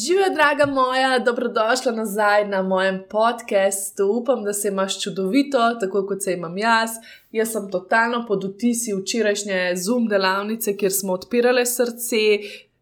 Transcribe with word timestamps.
Živijo, 0.00 0.34
draga 0.34 0.66
moja, 0.66 1.18
dobrodošla 1.18 1.92
nazaj 1.92 2.48
na 2.48 2.62
mojem 2.62 3.02
podkastu. 3.10 4.06
Upam, 4.06 4.44
da 4.44 4.52
se 4.52 4.68
imaš 4.68 5.02
čudovito, 5.02 5.58
tako 5.80 6.06
kot 6.06 6.22
se 6.22 6.32
imam 6.32 6.58
jaz. 6.58 6.90
Jaz 7.32 7.52
sem 7.52 7.70
totalno 7.70 8.24
pod 8.28 8.44
vtisi 8.44 8.94
včerajšnje 8.94 9.76
Zoom 9.76 10.08
delavnice, 10.08 10.76
kjer 10.76 10.92
smo 10.92 11.12
odpirali 11.12 11.66
srce, 11.66 12.16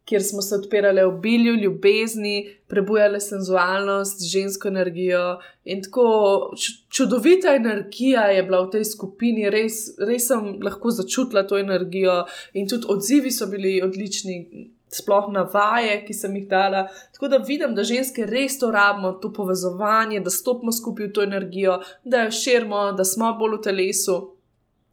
kjer 0.04 0.22
smo 0.22 0.42
se 0.42 0.54
odpirali 0.54 1.04
v 1.04 1.20
bilju, 1.20 1.54
ljubezni, 1.54 2.56
prebujali 2.68 3.20
senzualnost, 3.20 4.22
žensko 4.32 4.68
energijo. 4.68 5.38
In 5.64 5.82
tako 5.82 6.06
čudovita 6.88 7.54
energija 7.54 8.22
je 8.22 8.42
bila 8.42 8.62
v 8.62 8.70
tej 8.70 8.84
skupini, 8.84 9.50
res, 9.50 9.96
res 9.98 10.30
sem 10.30 10.60
lahko 10.62 10.90
začutila 10.90 11.42
to 11.42 11.58
energijo, 11.58 12.24
in 12.54 12.68
tudi 12.68 12.86
odzivi 12.88 13.30
so 13.30 13.46
bili 13.46 13.80
odlični 13.82 14.70
sploh 14.92 15.30
na 15.32 15.42
vaje, 15.52 16.00
ki 16.06 16.14
sem 16.14 16.34
jih 16.36 16.48
dala. 16.48 16.86
Tako 17.14 17.28
da 17.28 17.38
vidim, 17.38 17.74
da 17.74 17.84
ženske 17.86 18.26
res 18.26 18.58
to 18.58 18.70
rabimo, 18.70 19.12
to 19.22 19.32
povezovanje, 19.32 20.20
da 20.20 20.30
stopimo 20.30 20.72
skupaj 20.72 21.06
v 21.06 21.12
to 21.14 21.22
energijo, 21.22 21.80
da 22.04 22.26
jo 22.26 22.34
širimo, 22.34 22.90
da 22.92 23.04
smo 23.04 23.32
bolj 23.38 23.58
v 23.58 23.62
telesu. 23.70 24.18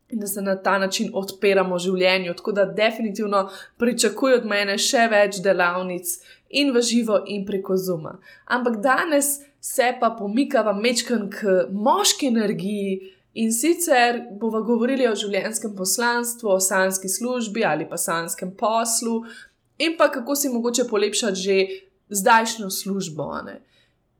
In 0.10 0.22
da 0.24 0.28
se 0.28 0.42
na 0.42 0.56
ta 0.56 0.78
način 0.80 1.10
odpiramo 1.14 1.80
življenju. 1.80 2.34
Tako 2.40 2.52
da 2.56 2.66
definitivno 2.66 3.50
pričakuj 3.78 4.38
od 4.38 4.46
mene 4.48 4.78
še 4.80 5.10
več 5.12 5.42
delavnic 5.44 6.14
in 6.50 6.72
v 6.72 6.82
živo, 6.82 7.20
in 7.28 7.44
preko 7.46 7.76
zuma. 7.76 8.14
Ampak 8.46 8.80
danes 8.80 9.34
se 9.60 9.92
pa 10.00 10.14
pomikava 10.16 10.74
mečken 10.74 11.30
k 11.30 11.68
moški 11.72 12.32
energiji. 12.32 13.14
In 13.38 13.52
sicer 13.54 14.24
bomo 14.40 14.64
govorili 14.66 15.06
o 15.06 15.16
življenjskem 15.16 15.76
poslanstvu, 15.78 16.56
o 16.56 16.62
sanski 16.64 17.10
službi 17.12 17.62
ali 17.68 17.86
pa 17.86 18.00
sanskem 18.02 18.56
poslu, 18.58 19.20
in 19.78 19.96
pa 19.98 20.12
kako 20.12 20.36
si 20.36 20.50
mogoče 20.50 20.84
polepšati 20.90 21.36
že 21.36 21.68
zdajšnjo 22.10 22.70
službo. 22.70 23.32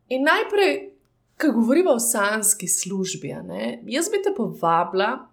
In 0.10 0.24
najprej, 0.24 0.90
ko 1.42 1.52
govorimo 1.52 1.92
o 1.92 2.00
sanski 2.00 2.68
službi, 2.68 3.36
jaz 3.86 4.10
bi 4.10 4.22
te 4.24 4.34
povabila. 4.38 5.30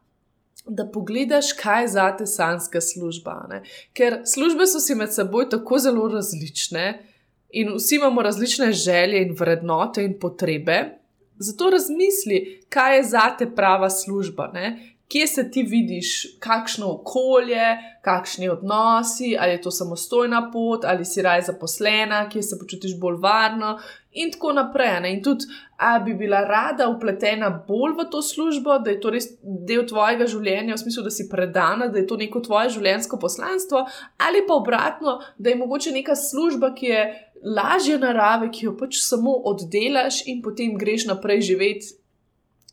Da 0.67 0.86
pogledaš, 0.89 1.52
kaj 1.52 1.83
je 1.83 1.89
za 1.89 2.05
te 2.17 2.27
sanska 2.27 2.80
služba. 2.80 3.47
Ne? 3.50 3.62
Ker 3.92 4.22
službe 4.25 4.64
so 4.67 4.80
si 4.80 4.95
med 4.95 5.12
seboj 5.12 5.50
tako 5.52 5.77
zelo 5.78 6.06
različne 6.08 6.84
in 7.50 7.75
vsi 7.75 7.98
imamo 7.98 8.22
različne 8.22 8.72
želje 8.72 9.20
in 9.22 9.34
vrednote 9.39 10.05
in 10.05 10.14
potrebe. 10.20 10.78
Zato 11.39 11.70
razmisli, 11.70 12.62
kaj 12.69 12.97
je 12.97 13.05
za 13.05 13.27
te 13.39 13.50
prava 13.55 13.91
služba. 13.91 14.50
Ne? 14.55 14.93
Kje 15.08 15.27
se 15.27 15.50
ti 15.50 15.62
vidiš, 15.62 16.27
kakšno 16.41 16.92
okolje, 16.92 17.77
kakšni 18.02 18.48
odnosi, 18.48 19.36
ali 19.41 19.52
je 19.52 19.61
to 19.62 19.70
samostojna 19.70 20.50
pot, 20.52 20.84
ali 20.84 21.05
si 21.05 21.22
raj 21.22 21.42
zaposlena, 21.42 22.28
kje 22.28 22.42
se 22.42 22.58
počutiš 22.58 22.98
bolj 23.00 23.16
varno. 23.20 23.78
In 24.12 24.33
tako 24.33 24.52
naprej. 24.52 25.00
Ne? 25.00 25.12
In 25.12 25.22
tudi, 25.22 25.44
ali 25.77 26.05
bi 26.05 26.14
bila 26.14 26.41
rada 26.44 26.88
upletena 26.88 27.50
bolj 27.69 27.96
v 27.98 28.06
to 28.11 28.22
službo, 28.22 28.78
da 28.78 28.91
je 28.91 29.00
to 29.00 29.11
res 29.11 29.28
del 29.42 29.86
tvojega 29.86 30.27
življenja, 30.30 30.74
v 30.74 30.83
smislu, 30.84 31.05
da 31.05 31.11
si 31.11 31.28
predana, 31.28 31.89
da 31.89 31.98
je 31.98 32.06
to 32.06 32.16
neko 32.16 32.41
tvoje 32.41 32.70
življenjsko 32.78 33.18
poslanstvo, 33.20 33.84
ali 34.18 34.44
pa 34.46 34.55
obratno, 34.55 35.18
da 35.39 35.50
je 35.50 35.61
mogoče 35.61 35.92
neka 35.92 36.16
služba, 36.16 36.74
ki 36.74 36.86
je 36.86 37.02
lažje 37.44 37.98
narave, 37.98 38.48
ki 38.51 38.70
jo 38.70 38.77
pač 38.78 39.02
samo 39.05 39.34
oddelaš 39.51 40.23
in 40.30 40.40
potem 40.42 40.78
greš 40.78 41.08
naprej 41.11 41.42
živeti 41.51 41.92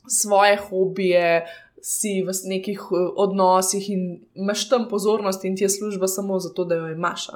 svoje 0.07 0.57
hobije, 0.57 1.45
si 1.81 2.21
v 2.21 2.31
nekih 2.45 2.79
eh, 2.79 3.07
odnosih 3.15 3.89
in 3.89 4.03
imaš 4.35 4.69
tam 4.69 4.87
pozornost 4.89 5.45
in 5.45 5.55
ti 5.57 5.63
je 5.63 5.69
služba 5.69 6.07
samo 6.07 6.39
zato, 6.39 6.65
da 6.65 6.75
jo 6.75 6.87
imaš. 6.87 7.27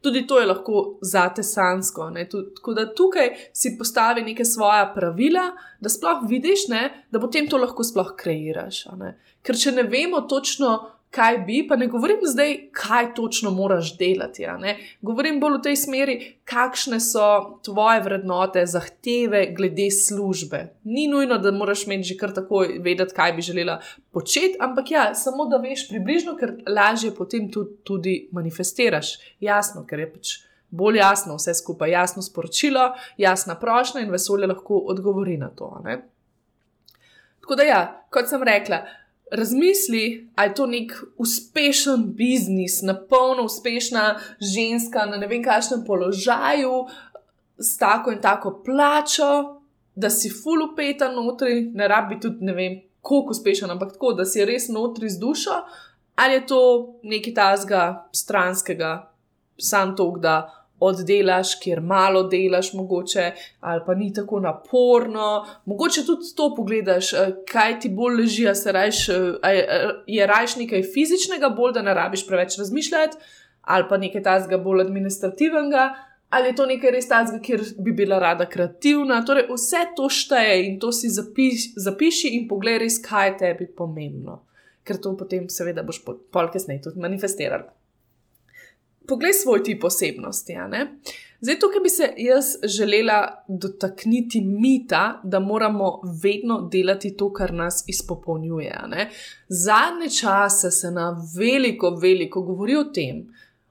Tudi 0.00 0.26
to 0.26 0.40
je 0.40 0.46
lahko 0.46 0.98
zate 1.02 1.42
sansko. 1.42 2.10
Tako 2.56 2.74
da 2.74 2.94
tukaj 2.94 3.30
si 3.52 3.76
postavi 3.78 4.22
neke 4.22 4.44
svoje 4.44 4.90
pravila, 4.94 5.50
da 5.80 5.88
sploh 5.88 6.28
vidiš, 6.28 6.68
ne? 6.68 7.04
da 7.10 7.20
potem 7.20 7.48
to 7.48 7.56
lahko 7.56 7.84
sploh 7.84 8.14
kreiraš. 8.16 8.84
Ker 9.42 9.56
če 9.56 9.72
ne 9.72 9.82
vemo 9.82 10.20
točno, 10.20 10.95
kaj 11.16 11.38
bi, 11.46 11.62
pa 11.68 11.76
ne 11.76 11.86
govorim 11.88 12.20
zdaj, 12.28 12.54
kaj 12.76 13.14
točno 13.14 13.50
moraš 13.50 13.94
delati. 13.98 14.44
Govorim 15.00 15.40
bolj 15.40 15.58
v 15.58 15.62
tej 15.64 15.76
smeri, 15.80 16.16
kakšne 16.44 16.98
so 17.00 17.58
tvoje 17.64 18.02
vrednote, 18.04 18.66
zahteve 18.66 19.46
glede 19.56 19.88
službe. 19.90 20.60
Ni 20.84 21.06
nujno, 21.08 21.38
da 21.38 21.52
moraš 21.52 21.86
imeti 21.86 22.12
že 22.12 22.18
kar 22.20 22.34
takoj 22.36 22.78
vedeti, 22.84 23.14
kaj 23.16 23.32
bi 23.32 23.42
želela 23.42 23.78
početi, 24.12 24.58
ampak 24.60 24.90
ja, 24.90 25.06
samo 25.14 25.48
da 25.48 25.56
veš 25.62 25.88
približno, 25.88 26.36
ker 26.36 26.58
lažje 26.68 27.14
potem 27.14 27.48
tudi, 27.52 27.78
tudi 27.84 28.16
manifestiraš. 28.32 29.16
Jasno, 29.40 29.86
ker 29.88 30.04
je 30.04 30.10
pač. 30.12 30.34
Bolj 30.70 30.98
jasno, 30.98 31.36
vse 31.38 31.54
skupaj, 31.54 31.90
jasno 31.90 32.22
sporočilo, 32.22 32.90
jasna 33.16 33.54
prošnja, 33.54 34.02
in 34.02 34.10
vesolje 34.10 34.48
lahko 34.50 34.82
odgovori 34.92 35.36
na 35.38 35.48
to. 35.48 35.70
Ne? 35.84 36.00
Tako 37.40 37.56
da, 37.56 37.62
ja, 37.62 37.80
kot 38.10 38.28
sem 38.28 38.42
rekla, 38.42 38.82
razmisli, 39.32 40.30
ali 40.34 40.50
je 40.50 40.54
to 40.54 40.66
nek 40.66 40.92
uspešen 41.16 42.12
biznis, 42.14 42.82
na 42.82 42.94
polno 42.94 43.44
uspešna 43.44 44.18
ženska 44.40 45.06
na 45.06 45.16
ne 45.16 45.26
vem 45.26 45.42
kakšnem 45.44 45.84
položaju, 45.86 46.86
s 47.58 47.78
tako 47.78 48.12
in 48.12 48.20
tako 48.20 48.62
plačo, 48.64 49.60
da 49.94 50.10
si 50.10 50.30
full 50.30 50.72
upeta 50.72 51.08
notri, 51.12 51.70
ne 51.74 51.88
rabi 51.88 52.20
tudi 52.20 52.44
ne 52.44 52.52
vem, 52.52 52.80
koliko 53.00 53.30
uspešen, 53.30 53.70
ampak 53.70 53.92
tako, 53.92 54.12
da 54.12 54.24
si 54.24 54.44
res 54.44 54.68
notri 54.68 55.08
z 55.10 55.18
dušo, 55.18 55.62
ali 56.14 56.34
je 56.34 56.46
to 56.46 56.60
nekaj 57.02 57.34
tazga 57.34 57.82
stranskega, 58.12 59.12
sam 59.58 59.96
to, 59.96 60.10
da 60.20 60.65
oddelaš, 60.80 61.54
kjer 61.60 61.80
malo 61.80 62.22
delaš, 62.22 62.72
mogoče, 62.72 63.30
ali 63.60 63.82
pa 63.86 63.94
ni 63.94 64.12
tako 64.12 64.40
naporno. 64.40 65.46
Mogoče 65.64 66.06
tudi 66.06 66.34
to 66.36 66.54
pogledaš, 66.56 67.12
eh, 67.12 67.32
kaj 67.52 67.80
ti 67.80 67.88
bolj 67.88 68.20
leži, 68.20 68.48
a 68.48 68.52
rajš, 68.72 69.08
eh, 69.08 69.14
je 70.06 70.26
rajš 70.26 70.56
nekaj 70.56 70.82
fizičnega, 70.82 71.48
bolj 71.48 71.72
da 71.72 71.82
ne 71.82 71.94
rabiš 71.94 72.26
preveč 72.26 72.58
razmišljati, 72.58 73.16
ali 73.62 73.84
pa 73.88 73.96
nekaj 73.96 74.22
tazga 74.22 74.58
bolj 74.58 74.80
administrativnega. 74.80 75.94
Ali 76.30 76.48
je 76.48 76.54
to 76.56 76.66
nekaj 76.66 76.90
res 76.90 77.08
tazga, 77.08 77.38
kjer 77.38 77.60
bi 77.78 77.92
bila 77.92 78.18
rada 78.18 78.46
kreativna? 78.46 79.24
Torej, 79.24 79.46
vse 79.46 79.84
to 79.96 80.08
šteje 80.08 80.66
in 80.66 80.80
to 80.80 80.92
si 80.92 81.08
zapiš, 81.08 81.68
zapiši 81.76 82.28
in 82.28 82.48
pogledaj, 82.48 82.78
res, 82.78 82.98
kaj 82.98 83.28
je 83.28 83.36
tebi 83.38 83.66
pomembno. 83.76 84.42
Ker 84.84 84.98
to 85.02 85.16
potem, 85.16 85.48
seveda, 85.48 85.82
boš 85.82 86.02
pol 86.04 86.50
kasneje 86.52 86.82
tudi 86.82 87.00
manifestirala 87.00 87.70
poglej 89.08 89.32
svoj 89.32 89.62
tip 89.62 89.84
osebnosti. 89.84 90.54
Zdaj, 91.40 91.58
tukaj 91.60 91.80
bi 91.80 91.88
se 91.88 92.12
jaz 92.16 92.44
želela 92.62 93.44
dotakniti 93.48 94.40
mita, 94.40 95.20
da 95.24 95.40
moramo 95.40 96.00
vedno 96.22 96.68
delati 96.72 97.16
to, 97.16 97.32
kar 97.32 97.52
nas 97.52 97.84
izpopolnjuje. 97.88 98.80
Zadnje 99.48 100.10
čase 100.20 100.70
se 100.70 100.90
na 100.90 101.16
veliko, 101.38 101.90
veliko 101.90 102.42
govori 102.42 102.76
o 102.76 102.84
tem, 102.84 103.26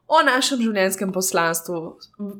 o 0.07 0.21
našem 0.21 0.61
življenjskem 0.61 1.11
poslanstvu, 1.11 1.79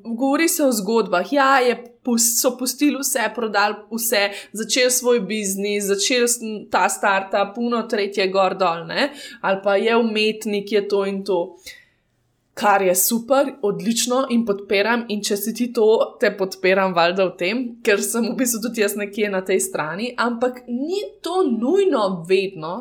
govori 0.06 0.48
se 0.48 0.64
o 0.64 0.72
zgodbah. 0.72 1.34
Ja, 1.34 1.58
je, 1.60 1.78
so 2.22 2.54
pustili 2.60 3.00
vse, 3.02 3.26
prodali 3.36 3.80
vse, 3.92 4.28
začeli 4.54 4.92
svoj 4.92 5.24
biznis, 5.26 5.88
začeli 5.90 6.68
ta 6.72 6.86
starta, 6.90 7.48
puno 7.56 7.82
tretje 7.90 8.28
gor 8.30 8.54
dol, 8.60 8.86
ne? 8.86 9.10
ali 9.42 9.60
pa 9.64 9.76
je 9.76 9.98
umetnik, 9.98 10.72
je 10.72 10.88
to 10.88 11.06
in 11.10 11.24
to 11.26 11.58
kar 12.56 12.82
je 12.82 12.96
super, 12.96 13.54
odlično 13.62 14.26
in 14.32 14.46
podpiram. 14.48 15.04
In 15.12 15.22
če 15.24 15.36
si 15.38 15.54
ti 15.54 15.68
to, 15.76 16.16
te 16.20 16.32
podpiram, 16.38 16.94
valjda 16.96 17.28
v 17.28 17.34
tem, 17.40 17.64
ker 17.84 18.00
sem 18.04 18.30
v 18.30 18.36
bistvu 18.40 18.62
tudi 18.64 18.84
jaz 18.84 18.96
nekje 18.96 19.30
na 19.32 19.42
tej 19.44 19.60
strani. 19.60 20.14
Ampak 20.18 20.62
ni 20.72 21.02
to 21.22 21.42
nujno 21.50 22.24
vedno, 22.30 22.76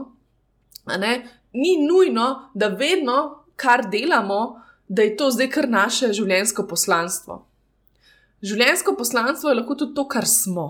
ni 0.86 1.72
nujno, 1.82 2.26
da 2.54 2.68
vedno, 2.70 3.16
kar 3.58 3.88
delamo, 3.90 4.60
da 4.86 5.02
je 5.02 5.16
to 5.18 5.30
zdaj 5.34 5.50
kar 5.50 5.68
naše 5.70 6.12
življenjsko 6.14 6.66
poslanstvo. 6.70 7.40
Življenjsko 8.44 8.94
poslanstvo 8.98 9.50
je 9.50 9.56
lahko 9.58 9.74
tudi 9.80 9.96
to, 9.96 10.04
kar 10.06 10.28
smo. 10.28 10.68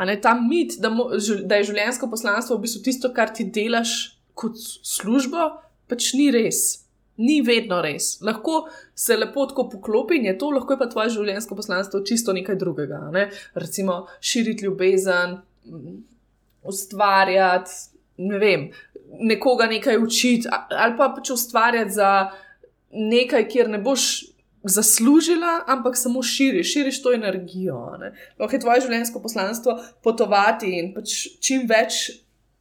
Ne, 0.00 0.16
ta 0.20 0.32
mit, 0.38 0.78
da, 0.80 0.88
mo, 0.90 1.10
da 1.44 1.60
je 1.60 1.68
življenjsko 1.68 2.08
poslanstvo 2.08 2.56
v 2.56 2.64
bistvu 2.64 2.82
tisto, 2.88 3.12
kar 3.12 3.34
ti 3.36 3.44
delaš 3.52 4.14
kot 4.32 4.56
službo, 4.56 5.50
pač 5.90 6.08
ni 6.16 6.30
res 6.34 6.83
ni 7.16 7.40
vedno 7.46 7.80
res. 7.82 8.18
Lahko 8.22 8.64
se 8.94 9.16
lepo 9.16 9.46
tako 9.46 9.68
poklopi 9.70 10.18
in 10.18 10.30
je 10.30 10.38
to, 10.38 10.50
lahko 10.50 10.74
je 10.74 10.80
pa 10.80 10.88
tvoje 10.90 11.14
življenjsko 11.14 11.56
poslanstvo 11.56 12.02
čisto 12.06 12.34
nekaj 12.34 12.58
drugega. 12.58 13.00
Ne? 13.14 13.28
Recimo 13.54 14.04
širiti 14.20 14.66
ljubezen, 14.66 15.38
ustvarjati, 16.64 17.70
ne 18.16 18.38
vem, 18.38 18.68
nekoga 19.20 19.66
nekaj 19.70 19.98
učiti, 20.02 20.48
ali 20.50 20.96
pa 20.98 21.10
pač 21.16 21.30
ustvarjati 21.30 21.94
za 21.94 22.12
nekaj, 22.90 23.48
kjer 23.48 23.70
ne 23.70 23.78
boš 23.82 24.24
zaslužila, 24.64 25.64
ampak 25.68 25.96
samo 25.96 26.22
širiš, 26.22 26.72
širiš 26.72 27.02
to 27.02 27.12
energijo. 27.12 27.78
Lahko 28.40 28.56
je 28.56 28.60
tvoje 28.60 28.86
življenjsko 28.86 29.20
poslanstvo 29.22 29.76
potovati 30.02 30.72
in 30.78 30.94
pač 30.96 31.16
čim 31.44 31.68
več 31.68 32.08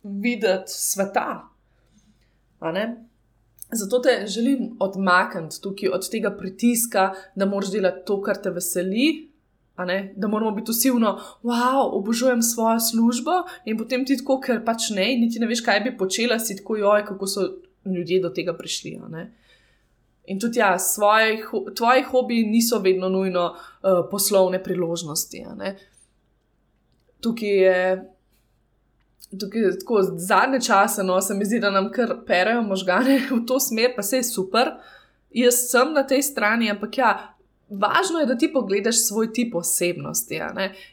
videti 0.04 0.74
sveta. 0.74 1.46
Zato 3.74 4.00
te 4.00 4.26
želim 4.28 4.76
odmakniti 4.80 5.62
tukaj 5.62 5.90
od 5.90 6.10
tega 6.10 6.32
pritiska, 6.38 7.14
da 7.36 7.46
moraš 7.46 7.72
delati 7.72 8.06
to, 8.06 8.22
kar 8.22 8.38
te 8.42 8.50
veseli. 8.50 9.30
Da 10.16 10.28
moramo 10.28 10.52
biti 10.52 10.72
vsi 10.72 10.92
vno, 10.92 11.20
wow, 11.44 11.90
obožujem 11.98 12.42
svojo 12.42 12.80
službo, 12.80 13.32
in 13.66 13.78
potem 13.78 14.06
ti 14.06 14.18
tako, 14.18 14.38
ker 14.40 14.60
pač 14.66 14.92
ne, 14.94 15.08
niti 15.18 15.40
ne 15.42 15.48
veš, 15.50 15.64
kaj 15.66 15.80
bi 15.80 15.96
počela, 15.98 16.38
si 16.40 16.56
tako, 16.60 16.78
joj, 16.78 17.06
kako 17.06 17.28
so 17.28 17.48
ljudje 17.86 18.22
do 18.22 18.30
tega 18.30 18.54
prišli. 18.54 19.00
In 20.26 20.40
tudi, 20.40 20.60
ja, 20.60 20.80
svoje, 20.80 21.42
tvoji 21.76 22.04
hobiji 22.04 22.46
niso 22.46 22.80
vedno 22.80 23.10
nujno 23.10 23.48
uh, 23.50 24.06
poslovne 24.12 24.64
priložnosti. 24.64 25.46
Tukaj 27.22 27.50
je 27.50 28.13
tukaj, 29.40 29.62
tako, 29.80 30.02
zadnje 30.18 30.62
čase, 30.62 31.04
no, 31.04 31.22
se 31.22 31.34
mi 31.34 31.46
zdi, 31.46 31.60
da 31.60 31.72
nam 31.72 31.92
kar 31.92 32.16
perejo 32.28 32.62
možgane 32.62 33.20
v 33.32 33.46
to 33.48 33.60
smer, 33.60 33.94
pa 33.96 34.04
se 34.04 34.18
je 34.18 34.24
super. 34.24 34.72
Jaz 35.34 35.56
sem 35.70 35.94
na 35.94 36.04
tej 36.08 36.22
strani, 36.22 36.70
ampak 36.72 36.98
ja, 36.98 37.12
važno 37.70 38.20
je, 38.20 38.26
da 38.26 38.38
ti 38.38 38.52
pogledaš 38.54 39.08
svoj 39.08 39.32
tip 39.34 39.56
osebnosti 39.56 40.42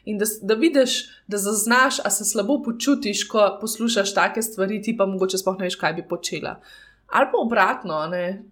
in 0.05 0.17
da, 0.17 0.25
da 0.41 0.53
vidiš, 0.53 1.09
da 1.27 1.37
zaznaš, 1.37 1.99
a 2.05 2.09
se 2.09 2.25
slabo 2.25 2.61
počutiš, 2.63 3.27
ko 3.27 3.57
poslušaš 3.61 4.13
take 4.13 4.41
stvari, 4.41 4.81
ti 4.81 4.97
pa 4.97 5.05
mogoče 5.05 5.37
sploh 5.37 5.59
ne 5.59 5.69
veš, 5.69 5.75
kaj 5.75 5.93
bi 5.93 6.07
počela. 6.07 6.59
Ali 7.07 7.29
pa 7.31 7.37
obratno, 7.37 8.07
ne. 8.07 8.43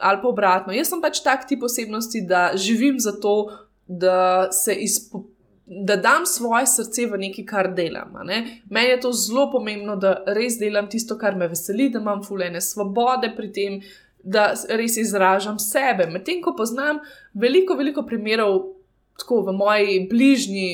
Ali 0.00 0.18
pa 0.22 0.28
obratno. 0.28 0.72
Jaz 0.72 0.90
sem 0.90 1.00
pač 1.00 1.20
tak 1.22 1.46
tip 1.48 1.62
osebnosti, 1.62 2.24
da 2.26 2.50
živim 2.54 2.98
za 3.00 3.12
to, 3.20 3.52
da 3.86 4.48
se 4.52 4.74
izpopolnim 4.74 5.35
da 5.66 5.96
dam 5.96 6.26
svoje 6.26 6.66
srce 6.66 7.06
v 7.10 7.18
nekaj, 7.18 7.44
kar 7.46 7.72
delam. 7.74 8.14
Ne? 8.24 8.62
Meni 8.70 8.88
je 8.88 9.00
to 9.00 9.12
zelo 9.12 9.48
pomembno, 9.52 9.96
da 9.96 10.22
res 10.26 10.58
delam 10.58 10.86
tisto, 10.90 11.18
kar 11.18 11.36
me 11.36 11.48
veseli, 11.50 11.88
da 11.90 11.98
imam 11.98 12.22
fulene 12.22 12.60
svobode 12.60 13.32
pri 13.36 13.52
tem, 13.52 13.80
da 14.22 14.52
res 14.78 14.96
izražam 14.96 15.58
sebe. 15.58 16.06
Medtem 16.10 16.38
ko 16.42 16.54
poznam 16.56 17.02
veliko, 17.34 17.74
veliko 17.74 18.06
primerov, 18.06 18.60
tako 19.18 19.42
v 19.48 19.56
moji 19.58 19.98
bližnji 20.10 20.70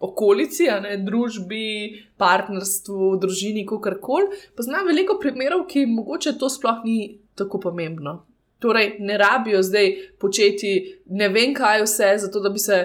okolici, 0.00 0.70
ne, 0.82 0.96
družbi, 1.04 2.06
partnerstvu, 2.18 3.16
družini, 3.20 3.66
kako 3.68 3.96
koli, 4.00 4.40
poznam 4.56 4.86
veliko 4.86 5.18
primerov, 5.20 5.66
ki 5.68 5.84
mogoče 5.90 6.38
to 6.38 6.48
sploh 6.48 6.84
ni 6.86 7.18
tako 7.34 7.60
pomembno. 7.60 8.20
Torej, 8.60 8.98
ne 9.00 9.16
rabijo 9.18 9.62
zdaj 9.64 9.94
početi 10.20 10.72
ne 11.08 11.28
vem 11.32 11.54
kaj 11.56 11.82
vse, 11.86 12.10
zato 12.20 12.40
da 12.44 12.50
bi 12.52 12.60
se 12.60 12.84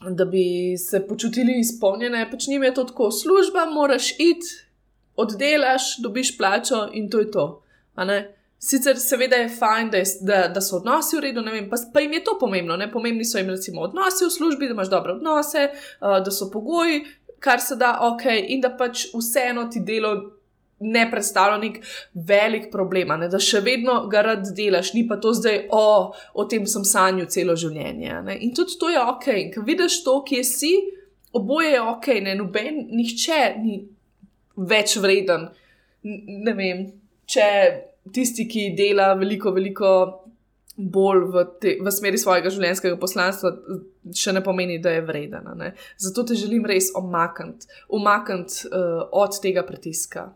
da 0.00 0.24
bi 0.24 0.76
se 0.78 1.06
počutili 1.06 1.60
izpolnjene, 1.60 2.30
pač 2.30 2.46
njim 2.46 2.62
je 2.62 2.74
to 2.74 2.84
tako, 2.84 3.10
služba, 3.10 3.64
moraš 3.74 4.12
iti, 4.12 4.46
oddelaš, 5.16 5.98
dobiš 6.02 6.36
plačo 6.38 6.88
in 6.92 7.10
to 7.10 7.18
je 7.18 7.30
to. 7.30 7.62
Sicer 8.58 8.98
seveda 8.98 9.36
je 9.36 9.48
fajn, 9.48 9.90
da, 9.90 9.96
je, 9.96 10.04
da, 10.20 10.38
da 10.54 10.60
so 10.60 10.76
odnosi 10.76 11.16
v 11.16 11.20
redu, 11.20 11.42
vem, 11.46 11.68
pa, 11.70 11.76
pa 11.94 12.00
jim 12.00 12.12
je 12.12 12.24
to 12.24 12.38
pomembno. 12.40 12.76
Ne? 12.76 12.90
Pomembni 12.92 13.24
so 13.24 13.38
jim 13.38 13.50
recimo 13.50 13.80
odnosi 13.86 14.24
v 14.26 14.30
službi, 14.34 14.66
da 14.66 14.74
imaš 14.74 14.90
dobre 14.90 15.12
odnose, 15.12 15.68
uh, 15.70 16.18
da 16.24 16.30
so 16.30 16.50
pogoji, 16.50 17.04
kar 17.38 17.60
se 17.62 17.76
da 17.76 17.98
ok, 18.02 18.24
in 18.48 18.60
da 18.60 18.72
pač 18.76 19.06
vseeno 19.14 19.68
ti 19.70 19.82
delo 19.86 20.37
ne 20.80 21.10
predstavlja 21.10 21.58
nek 21.58 21.80
velik 22.14 22.68
problem, 22.72 23.14
ne? 23.20 23.28
da 23.30 23.40
še 23.42 23.60
vedno 23.66 24.00
ga 24.10 24.22
rad 24.26 24.46
delaš, 24.54 24.92
ni 24.94 25.04
pa 25.08 25.18
to 25.22 25.32
zdaj, 25.34 25.64
o, 25.74 26.12
o 26.14 26.46
tem 26.50 26.66
sem 26.70 26.86
sanjal 26.86 27.28
celo 27.32 27.56
življenje. 27.58 28.20
Ne? 28.26 28.38
In 28.46 28.54
tudi 28.56 28.78
to 28.78 28.92
je 28.92 29.02
ok, 29.02 29.28
ker 29.54 29.66
vidiš 29.66 30.02
to, 30.06 30.20
kje 30.28 30.44
si, 30.46 30.72
oboje 31.36 31.74
je 31.74 31.82
ok, 31.82 32.08
ne 32.28 32.36
noben, 32.38 32.86
nihče 32.94 33.42
ni 33.64 33.82
več 34.70 34.96
vreden. 35.02 35.50
Ne 36.46 36.54
vem, 36.56 36.86
če 37.28 37.50
tisti, 38.14 38.46
ki 38.50 38.72
dela 38.78 39.12
veliko, 39.18 39.54
veliko. 39.56 39.92
Bolj 40.78 41.24
v, 41.34 41.40
te, 41.58 41.70
v 41.82 41.90
smeri 41.90 42.18
svojega 42.22 42.52
življenjskega 42.54 43.00
poslanstva, 43.02 43.50
še 44.14 44.30
ne 44.30 44.44
pomeni, 44.46 44.76
da 44.78 44.92
je 44.94 45.00
vreden. 45.02 45.48
Zato 45.98 46.22
te 46.22 46.36
želim 46.38 46.68
res 46.70 46.92
omakniti, 46.94 47.66
omakniti 47.98 48.70
uh, 48.70 49.00
od 49.10 49.40
tega 49.42 49.64
pritiska. 49.66 50.28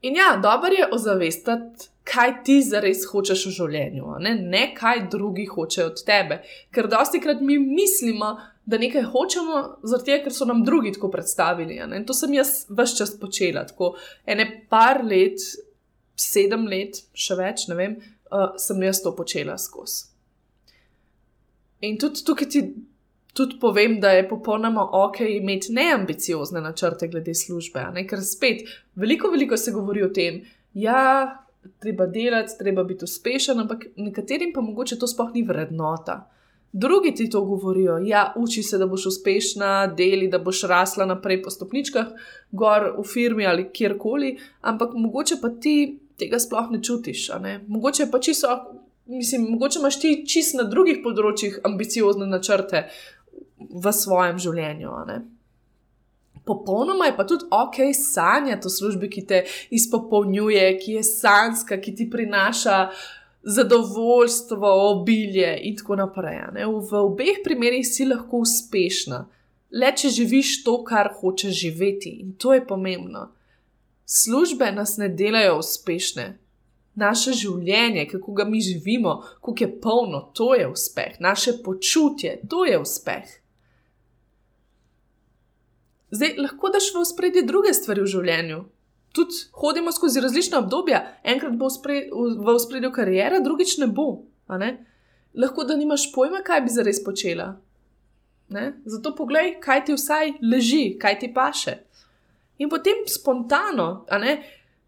In 0.00 0.16
ja, 0.16 0.36
dobro 0.42 0.72
je 0.72 0.88
ozavestiti, 0.92 1.88
kaj 2.04 2.32
ti 2.44 2.60
zares 2.64 3.04
hočeš 3.10 3.44
v 3.46 3.52
življenju, 3.56 4.14
ne? 4.24 4.34
ne 4.40 4.62
kaj 4.74 5.04
drugi 5.12 5.44
hočejo 5.50 5.90
od 5.92 6.00
tebe. 6.06 6.40
Ker 6.74 6.88
dosti 6.90 7.20
krat 7.20 7.42
mi 7.44 7.58
mislimo, 7.60 8.32
da 8.64 8.78
nekaj 8.78 9.10
hočemo, 9.12 9.60
zato 9.82 10.16
ker 10.24 10.32
so 10.32 10.46
nam 10.48 10.64
drugi 10.64 10.94
tako 10.96 11.10
predstavili. 11.12 11.80
In 11.82 12.06
to 12.06 12.16
sem 12.16 12.34
jaz 12.34 12.64
vse 12.68 12.96
čas 13.02 13.12
počela. 13.20 13.66
Tako 13.68 13.94
ene 14.26 14.46
par 14.70 15.02
let, 15.04 15.42
sedem 16.16 16.66
let, 16.70 17.02
še 17.12 17.36
več, 17.36 17.66
ne 17.68 17.76
vem, 17.76 17.98
uh, 18.30 18.54
sem 18.60 18.82
jaz 18.86 19.02
to 19.04 19.12
počela 19.16 19.58
skozi. 19.58 20.08
In 21.86 21.96
tudi 22.00 22.24
tukaj 22.24 22.48
ti 22.52 22.64
tudi 23.32 23.58
povem, 23.60 23.98
da 24.00 24.10
je 24.10 24.28
popolnoma 24.28 24.88
ok 24.92 25.20
imeti 25.20 25.72
neambiciozne 25.72 26.60
načrte 26.60 27.08
glede 27.08 27.34
službe. 27.34 27.84
Ker 28.08 28.24
spet, 28.24 28.64
veliko, 28.94 29.30
veliko 29.30 29.56
se 29.56 29.72
govori 29.72 30.02
o 30.02 30.08
tem, 30.08 30.40
da 30.40 30.58
ja, 30.74 31.46
treba 31.78 32.06
delati, 32.06 32.58
treba 32.58 32.84
biti 32.84 33.04
uspešen, 33.04 33.60
ampak 33.60 33.86
nekaterim 33.96 34.52
pa 34.54 34.60
mogoče 34.60 34.98
to 34.98 35.06
sploh 35.06 35.30
ni 35.34 35.42
vrednota. 35.42 36.30
Drugi 36.72 37.14
ti 37.14 37.30
to 37.30 37.40
govorijo, 37.44 37.98
ja, 37.98 38.32
uči 38.36 38.62
se, 38.62 38.78
da 38.78 38.86
boš 38.86 39.06
uspešna, 39.06 39.86
deli, 39.86 40.28
da 40.28 40.38
boš 40.38 40.62
rasla 40.62 41.06
naprej 41.06 41.42
po 41.42 41.50
stopničkah, 41.50 42.06
gor 42.50 42.92
v 42.98 43.04
firmi 43.04 43.46
ali 43.46 43.66
kjerkoli, 43.72 44.36
ampak 44.60 44.94
mogoče 44.94 45.40
pa 45.42 45.48
ti 45.48 45.98
tega 46.18 46.38
sploh 46.38 46.70
ne 46.70 46.82
čutiš. 46.82 47.30
Ne? 47.42 47.60
Mogoče 47.66 48.06
pa 48.12 48.20
čisto, 48.20 48.54
mislim, 49.06 49.48
mogoče 49.50 49.78
imaš 49.78 50.00
ti 50.00 50.12
čist 50.26 50.54
na 50.54 50.62
drugih 50.62 51.00
področjih 51.02 51.58
ambiciozne 51.66 52.30
načrte, 52.30 52.86
v 53.70 53.92
svojem 53.92 54.38
življenju. 54.38 54.90
Popolnoma 56.44 57.06
je 57.06 57.16
pa 57.16 57.26
tudi 57.26 57.44
ok 57.50 57.94
sanjati 57.94 58.66
o 58.66 58.70
službi, 58.70 59.10
ki 59.10 59.26
te 59.26 59.44
izpopolnjuje, 59.70 60.78
ki 60.78 60.98
je 60.98 61.02
sanska, 61.06 61.80
ki 61.80 61.94
ti 61.94 62.10
prinaša 62.10 62.78
zadovoljstvo, 63.42 64.70
obilje 64.90 65.58
in 65.62 65.76
tako 65.76 65.96
naprej. 65.96 66.40
V 66.90 67.02
obeh 67.04 67.42
primerih 67.44 67.86
si 67.86 68.04
lahko 68.08 68.42
uspešna, 68.44 69.24
le 69.70 69.92
če 69.96 70.10
živiš 70.10 70.62
to, 70.64 70.80
kar 70.84 71.12
hočeš 71.20 71.54
živeti 71.62 72.18
in 72.20 72.34
to 72.34 72.54
je 72.54 72.66
pomembno. 72.66 73.30
Službe 74.04 74.72
nas 74.72 74.96
ne 74.98 75.08
delajo 75.08 75.60
uspešne. 75.60 76.38
Naše 76.98 77.32
življenje, 77.38 78.08
kako 78.10 78.32
ga 78.34 78.44
mi 78.44 78.60
živimo, 78.60 79.20
kako 79.38 79.54
je 79.60 79.68
polno, 79.80 80.20
to 80.34 80.54
je 80.54 80.66
uspeh. 80.68 81.20
Naše 81.20 81.60
počutje, 81.62 82.40
to 82.48 82.64
je 82.66 82.78
uspeh. 82.78 83.36
Zdaj 86.10 86.36
lahko 86.38 86.70
daš 86.74 86.90
v 86.94 87.04
spredje 87.06 87.42
druge 87.46 87.72
stvari 87.74 88.02
v 88.02 88.10
življenju. 88.10 88.60
Tudi 89.14 89.42
hodimo 89.58 89.92
skozi 89.92 90.22
različne 90.22 90.58
obdobja, 90.58 91.00
enkrat 91.26 91.56
bo 91.58 91.66
v 91.70 92.58
spredju 92.62 92.92
karijera, 92.94 93.40
drugič 93.42 93.76
ne 93.82 93.88
bo. 93.90 94.26
Ne? 94.50 94.70
Lahko 95.34 95.64
da 95.66 95.76
nimaš 95.78 96.10
pojma, 96.14 96.42
kaj 96.46 96.62
bi 96.66 96.74
zares 96.74 97.02
počela. 97.04 97.52
Ne? 98.50 98.72
Zato 98.86 99.14
poglej, 99.14 99.56
kaj 99.62 99.84
ti 99.86 99.94
vsaj 99.94 100.34
leži, 100.42 100.84
kaj 100.98 101.18
ti 101.22 101.30
paše. 101.34 101.76
In 102.60 102.70
potem 102.70 103.06
spontano, 103.06 104.04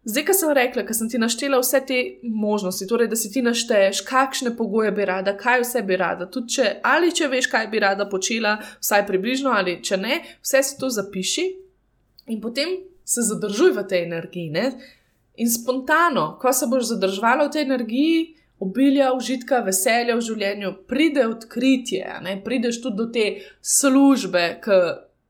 Zdaj, 0.03 0.25
ki 0.27 0.33
sem 0.35 0.49
rekla, 0.51 0.83
ki 0.83 0.95
sem 0.97 1.09
ti 1.09 1.19
naštela 1.19 1.61
vse 1.61 1.79
te 1.87 1.97
možnosti, 2.27 2.87
torej, 2.89 3.07
da 3.07 3.15
si 3.15 3.29
ti 3.31 3.41
našteješ, 3.41 4.01
kakšne 4.03 4.51
pogoje 4.57 4.91
bi 4.91 5.05
rada, 5.07 5.31
kaj 5.39 5.61
vse 5.63 5.81
bi 5.87 5.95
rada, 5.99 6.27
tudi 6.31 6.57
če, 6.57 6.65
ali 6.83 7.11
če 7.15 7.29
veš, 7.31 7.47
kaj 7.51 7.69
bi 7.71 7.79
rada 7.79 8.09
počela, 8.11 8.57
vsaj 8.83 9.05
približno, 9.07 9.53
ali 9.55 9.77
če 9.79 10.01
ne, 10.01 10.19
vse 10.43 10.63
si 10.67 10.75
to 10.79 10.91
zapiši 10.91 11.45
in 12.35 12.41
potem 12.43 12.75
se 13.07 13.23
zadržuj 13.23 13.71
v 13.77 13.85
tej 13.87 14.03
energiji. 14.03 14.49
Ne? 14.51 14.65
In 15.39 15.49
spontano, 15.49 16.33
ko 16.41 16.51
se 16.51 16.67
boš 16.67 16.91
zadržvala 16.91 17.47
v 17.47 17.55
tej 17.55 17.63
energiji, 17.63 18.19
obilja 18.59 19.13
užitka, 19.15 19.63
veselja 19.63 20.19
v 20.19 20.27
življenju, 20.27 20.73
pride 20.87 21.23
odkritje, 21.31 22.19
ne? 22.27 22.37
prideš 22.43 22.81
tudi 22.83 22.99
do 22.99 23.07
te 23.07 23.25
službe, 23.63 24.45
ki 24.63 24.79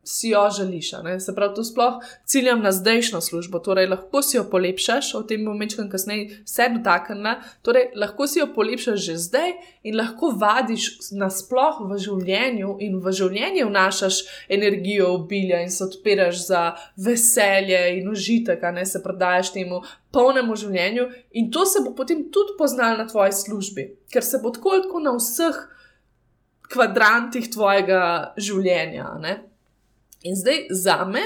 si 0.03 0.29
jo 0.29 0.49
želiš. 0.57 0.91
Se 1.19 1.35
pravi, 1.35 1.55
tu 1.55 1.63
sploh 1.63 1.93
ciljam 2.25 2.61
na 2.61 2.71
zdajšnjo 2.71 3.21
službo, 3.21 3.59
torej 3.59 3.87
lahko 3.87 4.21
si 4.21 4.37
jo 4.37 4.43
polepšaš, 4.51 5.13
o 5.15 5.23
tem 5.23 5.45
bom 5.45 5.59
večkrat 5.59 5.91
kasneje 5.91 6.43
se 6.45 6.67
dotaknila. 6.75 7.35
Torej, 7.61 7.91
lahko 7.95 8.27
si 8.27 8.39
jo 8.39 8.47
polepšaš 8.55 8.99
že 9.05 9.17
zdaj 9.17 9.53
in 9.83 9.97
lahko 9.97 10.33
vadiš 10.39 11.11
nasploh 11.11 11.79
v 11.89 11.97
življenju 11.97 12.77
in 12.79 12.99
v 12.99 13.11
življenje 13.11 13.65
vnašaš 13.65 14.19
energijo 14.49 15.13
obilja 15.15 15.61
in 15.63 15.71
se 15.71 15.83
odpiraš 15.83 16.47
za 16.47 16.63
veselje 16.97 17.81
in 17.99 18.09
užitek, 18.09 18.61
ne 18.73 18.85
se 18.85 19.03
predajaš 19.03 19.53
temu. 19.53 19.81
Polnemu 20.13 20.55
življenju, 20.55 21.07
in 21.31 21.47
to 21.51 21.65
se 21.65 21.79
bo 21.81 21.95
potem 21.97 22.27
tudi 22.31 22.53
poznalo 22.57 22.97
na 22.97 23.07
tvoji 23.09 23.33
službi, 23.33 23.87
ker 24.13 24.21
se 24.21 24.37
bo 24.43 24.51
tako, 24.53 24.75
tako 24.83 24.99
na 25.01 25.15
vseh 25.17 25.57
kvadrantih 26.69 27.49
tvojega 27.49 28.03
življenja. 28.37 29.07
Ne? 29.21 29.33
In 30.23 30.35
zdaj 30.35 30.67
za 30.69 31.05
me, 31.05 31.21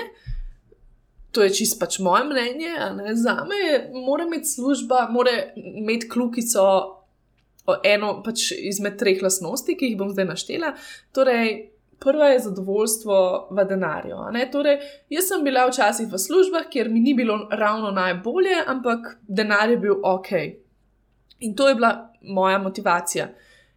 to 1.31 1.43
je 1.43 1.53
čisto 1.53 1.77
pač 1.79 1.99
moje 1.99 2.23
mnenje, 2.25 2.73
za 3.13 3.35
me 3.45 3.89
mora 3.93 4.25
imeti 4.25 4.49
služba, 4.49 5.07
mora 5.11 5.31
imeti 5.55 6.09
klukico, 6.09 6.63
eno 7.83 8.21
pač 8.23 8.51
izmed 8.57 8.97
treh 8.97 9.21
lasnosti, 9.21 9.75
ki 9.77 9.91
jih 9.91 9.97
bom 9.99 10.09
zdaj 10.09 10.25
naštela. 10.25 10.71
Torej, 11.13 11.51
prva 11.99 12.31
je 12.31 12.39
zadovoljstvo 12.39 13.17
v 13.51 13.65
denarju. 13.69 14.21
Torej, 14.51 14.79
jaz 15.09 15.27
sem 15.29 15.43
bila 15.43 15.67
včasih 15.67 16.07
v 16.11 16.17
službah, 16.17 16.69
kjer 16.69 16.89
mi 16.89 16.99
ni 16.99 17.13
bilo 17.13 17.47
ravno 17.51 17.91
najbolje, 17.91 18.55
ampak 18.67 19.17
denar 19.27 19.69
je 19.69 19.77
bil 19.77 19.99
ok. 20.03 20.31
In 21.39 21.55
to 21.55 21.67
je 21.67 21.75
bila 21.75 22.13
moja 22.21 22.57
motivacija. 22.57 23.29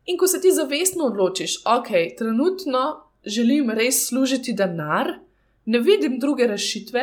In 0.07 0.17
ko 0.19 0.27
se 0.27 0.41
ti 0.41 0.53
zavestno 0.53 1.05
odločiš, 1.05 1.61
ok, 1.67 2.17
trenutno 2.19 3.10
želim 3.27 3.71
res 3.71 4.07
služiti 4.09 4.53
denar, 4.53 5.19
ne 5.67 5.79
vidim 5.79 6.19
druge 6.19 6.47
rešitve, 6.47 7.03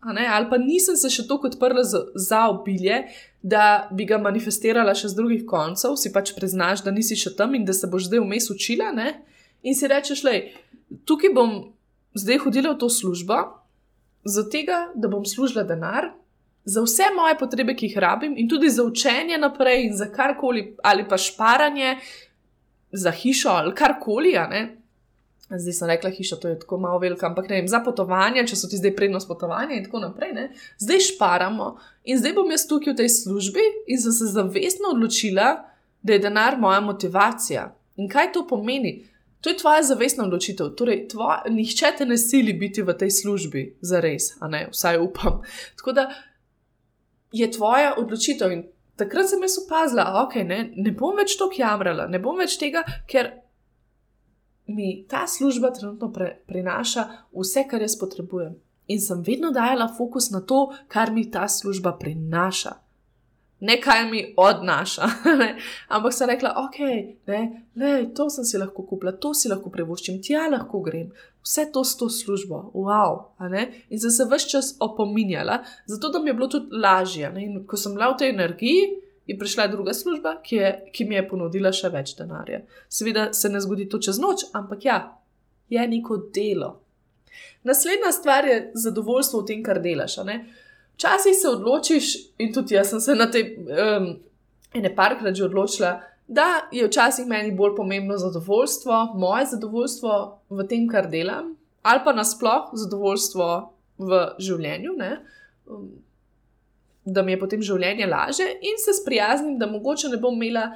ali 0.00 0.46
pa 0.50 0.58
nisem 0.58 0.96
se 0.96 1.10
še 1.10 1.26
tako 1.26 1.50
odprla 1.50 1.82
za, 1.84 2.04
za 2.14 2.46
obilje, 2.48 3.02
da 3.42 3.88
bi 3.92 4.06
ga 4.06 4.18
manifestirala 4.22 4.94
še 4.94 5.10
z 5.10 5.18
drugih 5.18 5.44
koncev, 5.46 5.96
si 5.98 6.12
pač 6.14 6.32
priznaš, 6.36 6.84
da 6.86 6.94
nisi 6.94 7.18
še 7.18 7.34
tam 7.36 7.54
in 7.58 7.66
da 7.66 7.74
se 7.74 7.90
boš 7.90 8.06
zdaj 8.06 8.22
vmes 8.22 8.50
učila. 8.54 8.92
Ne? 8.94 9.12
In 9.62 9.74
si 9.74 9.90
rečeš, 9.90 10.22
da 10.26 10.34
tukaj 11.06 11.34
bom 11.34 11.58
zdaj 12.14 12.42
hodila 12.46 12.74
v 12.74 12.80
to 12.82 12.88
službo, 12.90 13.42
zato 14.24 14.78
da 14.94 15.08
bom 15.08 15.26
služila 15.26 15.66
denar. 15.66 16.12
Za 16.68 16.82
vse 16.84 17.06
moje 17.16 17.38
potrebe, 17.40 17.72
ki 17.72 17.88
jih 17.88 17.96
rabim, 17.96 18.34
in 18.36 18.48
tudi 18.48 18.68
za 18.68 18.84
učenje 18.84 19.38
naprej, 19.40 19.86
in 19.86 19.94
za 19.96 20.10
karkoli, 20.12 20.76
ali 20.84 21.06
pa 21.08 21.16
šparanje, 21.16 21.96
za 22.92 23.10
hišo, 23.10 23.48
ali 23.48 23.72
karkoli, 23.74 24.34
Zdaj 25.48 25.72
sem 25.72 25.88
rekla, 25.88 26.10
hiša 26.12 26.36
to 26.36 26.48
je 26.48 26.58
tako 26.60 26.76
malo 26.78 26.98
velika, 26.98 27.26
ampak 27.26 27.48
ne 27.48 27.56
vem, 27.56 27.68
za 27.68 27.80
potovanje, 27.80 28.44
če 28.46 28.56
so 28.56 28.68
ti 28.68 28.76
zdaj 28.76 28.92
prednost 28.96 29.28
potovanja 29.28 29.78
in 29.78 29.86
tako 29.86 30.02
naprej. 30.02 30.32
Ne? 30.36 30.48
Zdaj 30.78 31.00
šparamo 31.06 31.70
in 32.04 32.20
zdaj 32.20 32.34
bom 32.36 32.50
jaz 32.52 32.66
tukaj 32.68 32.92
v 32.92 33.00
tej 33.00 33.08
službi 33.16 33.64
in 33.88 34.00
sem 34.02 34.12
se 34.12 34.28
zavestno 34.34 34.92
odločila, 34.92 35.54
da 36.02 36.12
je 36.12 36.22
denar 36.22 36.58
moja 36.60 36.80
motivacija. 36.80 37.70
In 37.96 38.08
kaj 38.12 38.32
to 38.32 38.44
pomeni? 38.46 39.08
To 39.40 39.50
je 39.50 39.56
tvoja 39.56 39.82
zavestna 39.82 40.24
odločitev. 40.24 40.74
Torej, 40.76 41.08
tvoj, 41.08 41.48
nihče 41.50 41.92
te 41.98 42.06
ne 42.06 42.18
sili 42.18 42.52
biti 42.52 42.82
v 42.82 42.94
tej 42.98 43.10
službi, 43.10 43.64
za 43.80 44.00
res, 44.00 44.34
a 44.40 44.48
ne, 44.48 44.66
vsaj 44.72 44.98
upam. 45.00 45.40
Tako 45.78 45.92
da 45.92 46.08
je 47.32 47.50
tvoja 47.50 47.94
odločitev. 47.98 48.52
In 48.52 48.64
takrat 48.96 49.30
sem 49.30 49.42
jaz 49.42 49.58
opazila, 49.62 50.04
da 50.04 50.24
okay, 50.26 50.44
ne, 50.46 50.72
ne 50.76 50.92
bom 50.92 51.16
več 51.16 51.36
to 51.38 51.50
jamrala, 51.54 52.08
ne 52.10 52.18
bom 52.18 52.38
več 52.38 52.58
tega, 52.58 52.82
ker 53.10 53.30
mi 54.68 55.04
ta 55.08 55.26
služba 55.26 55.70
trenutno 55.70 56.12
pre, 56.12 56.40
prinaša 56.46 57.04
vse, 57.32 57.64
kar 57.70 57.82
jaz 57.82 57.98
potrebujem. 57.98 58.56
In 58.88 59.00
sem 59.00 59.22
vedno 59.26 59.50
dajala 59.50 59.88
fokus 59.98 60.30
na 60.30 60.40
to, 60.40 60.68
kar 60.88 61.12
mi 61.12 61.30
ta 61.30 61.48
služba 61.48 61.96
prinaša. 62.00 62.72
Ne 63.60 63.80
kaj 63.82 64.04
mi 64.10 64.34
odnaša. 64.36 65.08
Ampak 65.94 66.14
sem 66.14 66.28
rekla, 66.30 66.52
ok, 66.56 66.78
ne, 67.26 67.40
ne, 67.74 67.92
to 68.14 68.28
sem 68.30 68.44
si 68.44 68.58
lahko 68.58 68.84
kupila, 68.86 69.12
to 69.12 69.32
si 69.34 69.50
lahko 69.50 69.72
privoščim, 69.74 70.20
tja 70.22 70.46
lahko 70.52 70.80
grem, 70.84 71.08
vse 71.42 71.66
to 71.74 71.82
s 71.84 71.96
to 71.98 72.06
službo, 72.08 72.70
wow. 72.74 73.18
In 73.90 73.98
sem 73.98 74.14
se 74.14 74.28
vse 74.30 74.48
čas 74.48 74.70
opominjala, 74.80 75.58
zato 75.86 76.12
da 76.12 76.22
mi 76.22 76.30
je 76.30 76.34
bilo 76.34 76.48
tudi 76.48 76.70
lažje. 76.70 77.32
In 77.42 77.64
ko 77.66 77.76
sem 77.76 77.98
bila 77.98 78.12
v 78.12 78.20
tej 78.22 78.34
energiji, 78.36 78.86
je 79.28 79.36
prišla 79.38 79.66
druga 79.68 79.92
služba, 79.94 80.38
ki, 80.42 80.56
je, 80.56 80.68
ki 80.92 81.04
mi 81.04 81.18
je 81.18 81.24
ponudila 81.28 81.72
še 81.74 81.90
več 81.92 82.14
denarja. 82.16 82.62
Seveda 82.88 83.28
se 83.36 83.50
ne 83.52 83.60
zgodi 83.60 83.88
to 83.88 84.00
čez 84.00 84.16
noč, 84.22 84.46
ampak 84.56 84.86
ja, 84.88 84.98
je 85.68 85.84
neko 85.88 86.16
delo. 86.34 86.78
Naslednja 87.68 88.12
stvar 88.16 88.48
je 88.48 88.70
zadovoljstvo 88.74 89.42
v 89.42 89.48
tem, 89.50 89.62
kar 89.62 89.82
delaš. 89.84 90.16
Včasih 90.96 91.36
se 91.36 91.48
odločiš, 91.48 92.14
in 92.40 92.54
tudi 92.56 92.74
jaz 92.74 92.94
sem 92.94 93.04
se 93.04 93.14
na 93.14 93.28
te 93.30 93.44
um, 93.44 94.08
ene 94.74 94.94
parkrat 94.96 95.36
že 95.36 95.44
odločila, 95.44 95.98
da 96.28 96.48
je 96.72 96.88
včasih 96.88 97.26
meni 97.28 97.52
bolj 97.56 97.76
pomembno 97.76 98.16
zadovoljstvo, 98.18 99.12
moje 99.16 99.46
zadovoljstvo 99.52 100.16
v 100.50 100.66
tem, 100.68 100.88
kar 100.88 101.08
delam, 101.12 101.54
ali 101.82 102.00
pa 102.04 102.12
nasplošno 102.16 102.80
zadovoljstvo 102.80 103.46
v 103.98 104.26
življenju. 104.40 104.96
Um, 105.68 105.88
da 107.12 107.22
mi 107.22 107.32
je 107.32 107.40
potem 107.40 107.62
življenje 107.62 108.06
laže 108.06 108.46
in 108.62 108.78
se 108.78 108.94
sprijaznim, 109.02 109.58
da 109.58 109.66
mogoče 109.66 110.08
ne 110.12 110.20
bom 110.20 110.36
imela 110.36 110.70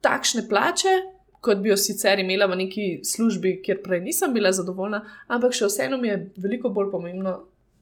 takšne 0.00 0.46
plače, 0.48 0.94
kot 1.40 1.60
bi 1.62 1.70
jo 1.70 1.76
sicer 1.76 2.20
imela 2.20 2.46
v 2.50 2.58
neki 2.64 2.86
službi, 3.04 3.60
kjer 3.64 3.80
prej 3.84 4.02
nisem 4.04 4.34
bila 4.34 4.52
zadovoljna, 4.52 5.00
ampak 5.28 5.56
še 5.56 5.70
vseeno 5.70 5.98
mi 6.00 6.10
je 6.10 6.18
veliko 6.36 6.72
bolj 6.72 6.90
pomembno, 6.92 7.36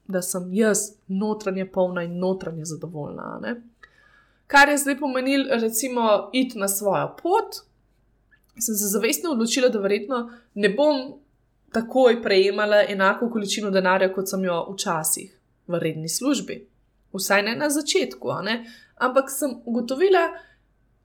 da 0.09 0.23
sem 0.23 0.47
jaz 0.55 0.95
notranje 1.09 1.67
polna 1.73 2.05
in 2.07 2.17
notranje 2.19 2.65
zadovoljna. 2.71 3.33
Ne? 3.43 3.57
Kar 4.49 4.71
je 4.73 4.79
zdaj 4.81 4.97
pomenilo, 5.01 5.59
recimo, 5.61 6.31
iti 6.33 6.59
na 6.59 6.69
svojo 6.69 7.11
pot, 7.19 7.61
sem 8.59 8.75
se 8.75 8.89
zavestno 8.95 9.35
odločila, 9.35 9.69
da 9.69 9.83
verjetno 9.83 10.23
ne 10.55 10.71
bom 10.73 11.19
takoj 11.75 12.23
prejemala 12.23 12.81
enako 12.89 13.29
količino 13.31 13.71
denarja, 13.71 14.09
kot 14.15 14.31
sem 14.31 14.47
jo 14.49 14.63
včasih 14.73 15.35
v 15.69 15.83
redni 15.83 16.09
službi 16.09 16.63
vsaj 17.13 17.43
ne 17.43 17.57
na 17.57 17.71
začetku, 17.71 18.33
ne? 18.43 18.65
ampak 18.99 19.31
sem 19.31 19.55
ugotovila, 19.65 20.29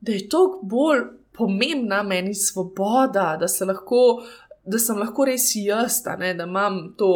da 0.02 0.12
je 0.12 0.30
to 0.30 0.60
bolj 0.64 1.04
pomembna 1.34 2.04
meni 2.04 2.34
svoboda, 2.36 3.38
da, 3.40 3.48
lahko, 3.66 4.24
da 4.66 4.80
sem 4.80 4.98
lahko 4.98 5.26
res 5.26 5.52
jaz, 5.56 6.02
ne? 6.20 6.34
da 6.34 6.44
imam 6.50 6.94
to 6.98 7.12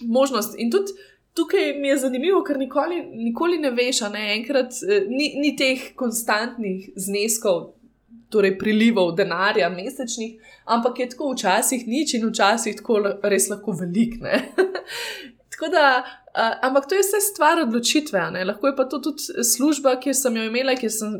možnost. 0.00 0.54
In 0.58 0.70
tudi 0.70 0.92
tukaj 1.34 1.74
mi 1.80 1.88
je 1.88 1.98
zanimivo, 1.98 2.42
ker 2.44 2.58
nikoli, 2.58 3.02
nikoli 3.24 3.58
ne 3.58 3.70
veš, 3.70 4.00
ne? 4.12 4.24
enkrat 4.36 4.80
eh, 4.88 5.04
ni, 5.08 5.34
ni 5.40 5.54
teh 5.56 5.92
konstantnih 5.96 6.90
zneskov. 6.96 7.74
Torej, 8.30 8.52
prilivov 8.60 9.16
denarja, 9.18 9.66
mesečnih, 9.74 10.52
ampak 10.70 11.00
je 11.02 11.08
tako 11.10 11.32
včasih 11.32 11.80
nič 11.90 12.12
in 12.14 12.28
včasih 12.28 12.76
tako 12.78 13.00
res 13.26 13.48
lahko 13.50 13.74
velik. 13.74 14.20
tako 15.52 15.70
da 15.72 15.86
Uh, 16.30 16.54
ampak 16.62 16.86
to 16.86 16.94
je 16.94 17.02
vse 17.02 17.20
stvar 17.32 17.58
odločitve. 17.64 18.20
Ne? 18.30 18.44
Lahko 18.46 18.70
je 18.70 18.76
pa 18.76 18.84
to 18.86 19.00
tudi 19.02 19.44
služba, 19.44 19.96
ki 20.00 20.14
sem 20.14 20.36
jo 20.36 20.44
imela, 20.46 20.76
ki 20.78 20.90
sem 20.90 21.16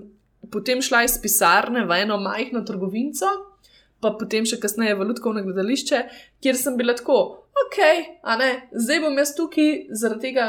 potem 0.50 0.83
šla 0.83 1.02
iz 1.07 1.17
pisarne 1.23 1.83
v 1.87 2.02
eno 2.05 2.19
majhno 2.23 2.62
trgovinco, 2.67 3.26
pa 4.00 4.14
potem 4.16 4.47
še 4.49 4.59
kasneje 4.61 4.97
v 4.97 5.07
Ludkovno 5.11 5.42
gledališče, 5.45 6.00
kjer 6.42 6.57
sem 6.57 6.76
bila 6.80 6.95
tako, 6.97 7.19
ok, 7.61 7.78
zdaj 8.73 9.00
bom 9.00 9.19
jaz 9.19 9.35
tukaj, 9.37 9.69
zaradi 10.00 10.21
tega 10.28 10.47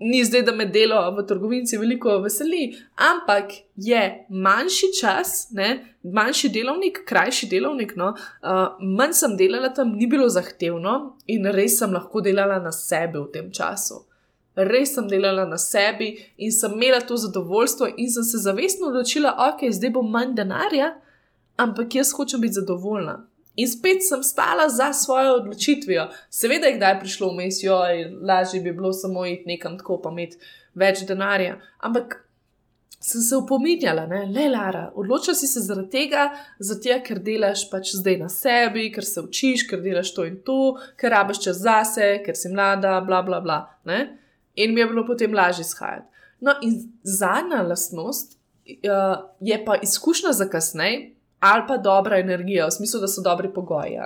ni 0.00 0.20
zdaj, 0.24 0.44
da 0.48 0.52
me 0.56 0.66
delo 0.68 0.98
v 1.16 1.24
trgovinci 1.28 1.78
veliko 1.80 2.18
veseli, 2.24 2.74
ampak 3.10 3.54
je 3.76 4.02
manjši 4.28 4.90
čas, 5.00 5.48
ne, 5.56 5.70
manjši 6.02 6.52
delovnik, 6.52 7.02
krajši 7.08 7.48
delovnik, 7.50 7.96
no, 7.96 8.12
uh, 8.12 8.76
manj 8.80 9.16
sem 9.22 9.36
delala 9.40 9.72
tam, 9.74 9.94
ni 9.96 10.08
bilo 10.10 10.28
zahtevno 10.28 11.16
in 11.26 11.48
res 11.54 11.78
sem 11.80 11.92
lahko 11.92 12.20
delala 12.24 12.60
na 12.60 12.72
sebi 12.72 13.18
v 13.18 13.28
tem 13.32 13.50
času. 13.52 14.04
Res 14.60 14.92
sem 14.96 15.06
delala 15.08 15.46
na 15.48 15.56
sebi 15.56 16.12
in 16.36 16.52
sem 16.52 16.72
imela 16.74 17.00
to 17.00 17.16
zadovoljstvo, 17.16 17.94
in 17.96 18.10
sem 18.10 18.26
se 18.26 18.42
zavestno 18.42 18.90
odločila, 18.90 19.36
ok, 19.52 19.70
zdaj 19.72 19.94
bom 19.94 20.10
manj 20.10 20.34
denarja, 20.36 20.96
ampak 21.60 21.94
jaz 21.94 22.12
hočem 22.16 22.40
biti 22.40 22.58
zadovoljna. 22.60 23.18
In 23.56 23.68
spet 23.68 24.06
sem 24.08 24.22
stala 24.22 24.68
za 24.68 24.92
svojo 24.92 25.34
odločitvijo. 25.34 26.08
Seveda 26.30 26.66
je 26.66 26.76
kdaj 26.76 27.00
prišlo 27.00 27.28
v 27.30 27.36
mesijo, 27.36 27.78
lažje 28.22 28.60
bi 28.60 28.72
bilo 28.72 28.92
samo 28.92 29.26
iti 29.26 29.44
nekam 29.46 29.78
tako, 29.78 29.98
pa 30.02 30.10
imeti 30.10 30.38
več 30.74 31.02
denarja. 31.08 31.58
Ampak 31.78 32.16
sem 33.00 33.20
se 33.20 33.36
upominjala, 33.36 34.06
ne, 34.06 34.22
le 34.28 34.46
Lara, 34.52 34.86
odločila 34.94 35.34
si 35.34 35.48
se 35.48 35.60
zaradi 35.64 35.90
tega, 35.90 36.26
zato 36.58 36.96
ker 37.04 37.20
delaš 37.24 37.66
pač 37.72 37.94
zdaj 37.96 38.18
na 38.20 38.28
sebi, 38.28 38.90
ker 38.94 39.04
se 39.04 39.24
učiš, 39.24 39.66
ker 39.68 39.80
delaš 39.84 40.14
to 40.16 40.26
in 40.28 40.40
to, 40.46 40.60
ker 41.00 41.12
rabiš 41.16 41.42
čas 41.46 41.62
zase, 41.64 42.10
ker 42.24 42.36
si 42.36 42.52
mlada, 42.52 42.98
bla 43.04 43.22
bla 43.26 43.40
bla. 43.44 43.60
Ne? 43.88 44.02
In 44.56 44.74
mi 44.74 44.84
je 44.84 44.90
bilo 44.92 45.06
potem 45.08 45.34
lažje 45.34 45.64
shajati. 45.68 46.06
No, 46.40 46.54
in 46.64 46.76
zadnja 47.04 47.60
lastnost 47.64 48.38
uh, 48.68 49.24
je 49.40 49.64
pa 49.64 49.76
izkušnja 49.82 50.32
za 50.32 50.48
kasneje 50.48 51.10
ali 51.40 51.62
pa 51.68 51.76
dobra 51.76 52.18
energija, 52.18 52.66
v 52.66 52.70
smislu, 52.70 53.00
da 53.00 53.08
so 53.08 53.22
dobri 53.24 53.52
pogoji. 53.54 53.98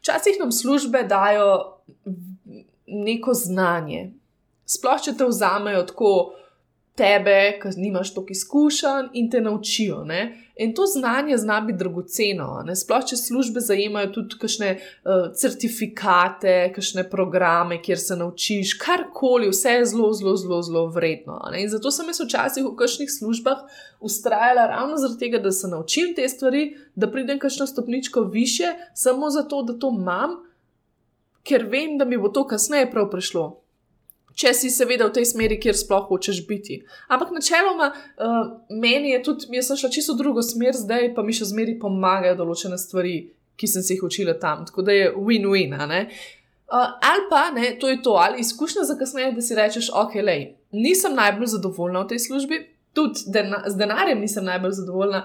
Včasih 0.00 0.36
nam 0.40 0.52
službe 0.52 1.02
dajo 1.02 1.78
neko 2.86 3.34
znanje. 3.34 4.10
Sploh, 4.66 5.00
če 5.02 5.14
te 5.18 5.24
vzamejo 5.24 5.82
tako 5.86 6.10
tebe, 6.96 7.58
ki 7.62 7.74
nimaš 7.76 8.14
toliko 8.14 8.32
izkušenj 8.32 9.08
in 9.12 9.30
te 9.30 9.40
naučijo. 9.40 10.04
Ne? 10.04 10.20
In 10.56 10.72
to 10.74 10.86
znanje 10.86 11.36
zna 11.36 11.60
biti 11.60 11.78
dragoceno. 11.78 12.62
Ne? 12.64 12.76
Sploh, 12.76 13.04
če 13.04 13.18
službe 13.20 13.60
zajemajo 13.60 14.08
tudi 14.14 14.38
kakšne 14.40 14.70
uh, 14.76 15.26
certifikate, 15.36 16.54
kakšne 16.74 17.04
programe, 17.10 17.78
kjer 17.82 18.00
se 18.00 18.16
naučiš 18.16 18.76
karkoli, 18.80 19.50
vse 19.52 19.76
je 19.76 19.90
zelo, 19.92 20.12
zelo, 20.16 20.36
zelo, 20.40 20.62
zelo 20.62 20.86
vredno. 20.94 21.36
Ne? 21.52 21.66
In 21.66 21.70
zato 21.72 21.92
sem 21.92 22.08
jaz 22.08 22.22
včasih 22.24 22.64
v 22.64 22.72
kakšnih 22.80 23.12
službah 23.12 23.66
ustrajala 24.00 24.66
ravno 24.72 24.96
zaradi 24.96 25.20
tega, 25.26 25.42
da 25.44 25.52
se 25.52 25.68
naučim 25.68 26.14
te 26.16 26.28
stvari, 26.28 26.70
da 26.94 27.10
pridem 27.12 27.38
kakšno 27.42 27.68
stopničko 27.68 28.24
više, 28.32 28.72
samo 28.94 29.30
zato, 29.30 29.62
da 29.62 29.76
to 29.78 29.92
imam, 29.92 30.40
ker 31.46 31.68
vem, 31.70 31.98
da 31.98 32.08
mi 32.08 32.16
bo 32.18 32.32
to 32.32 32.46
kasneje 32.48 32.90
prav 32.90 33.10
prišlo 33.12 33.65
če 34.36 34.52
si 34.52 34.70
seveda 34.72 35.08
v 35.08 35.14
tej 35.16 35.30
smeri, 35.32 35.56
kjer 35.60 35.76
sploh 35.78 36.10
hočeš 36.10 36.42
biti. 36.48 36.82
Ampak 37.12 37.32
načeloma 37.32 37.88
uh, 37.92 38.34
meni 38.68 39.14
je 39.14 39.22
tudi, 39.24 39.48
jaz 39.56 39.70
sem 39.70 39.80
šla 39.80 39.90
čisto 39.94 40.16
drugo 40.18 40.44
smer, 40.44 40.76
zdaj 40.76 41.14
pa 41.16 41.24
mi 41.24 41.34
še 41.36 41.48
zmeri 41.52 41.78
pomagajo 41.80 42.36
določene 42.42 42.76
stvari, 42.80 43.16
ki 43.56 43.70
sem 43.72 43.84
se 43.84 43.96
jih 43.96 44.04
učila 44.04 44.36
tam. 44.40 44.66
Tako 44.68 44.84
da 44.84 44.92
je 44.92 45.08
win-win. 45.16 45.72
Uh, 45.80 46.92
ali 47.00 47.24
pa 47.30 47.46
ne, 47.54 47.70
to 47.80 47.88
je 47.88 48.02
to, 48.04 48.18
ali 48.20 48.42
izkušnja 48.44 48.84
za 48.84 48.98
kasneje, 49.00 49.32
da 49.32 49.44
si 49.44 49.56
rečeš, 49.56 49.88
ok, 49.94 50.18
lej, 50.26 50.50
nisem 50.76 51.16
najbolj 51.16 51.54
zadovoljna 51.54 52.02
v 52.04 52.10
tej 52.12 52.20
službi, 52.26 52.58
tudi 52.96 53.30
dena, 53.32 53.62
z 53.70 53.78
denarjem 53.78 54.20
nisem 54.20 54.44
najbolj 54.44 54.74
zadovoljna, 54.82 55.22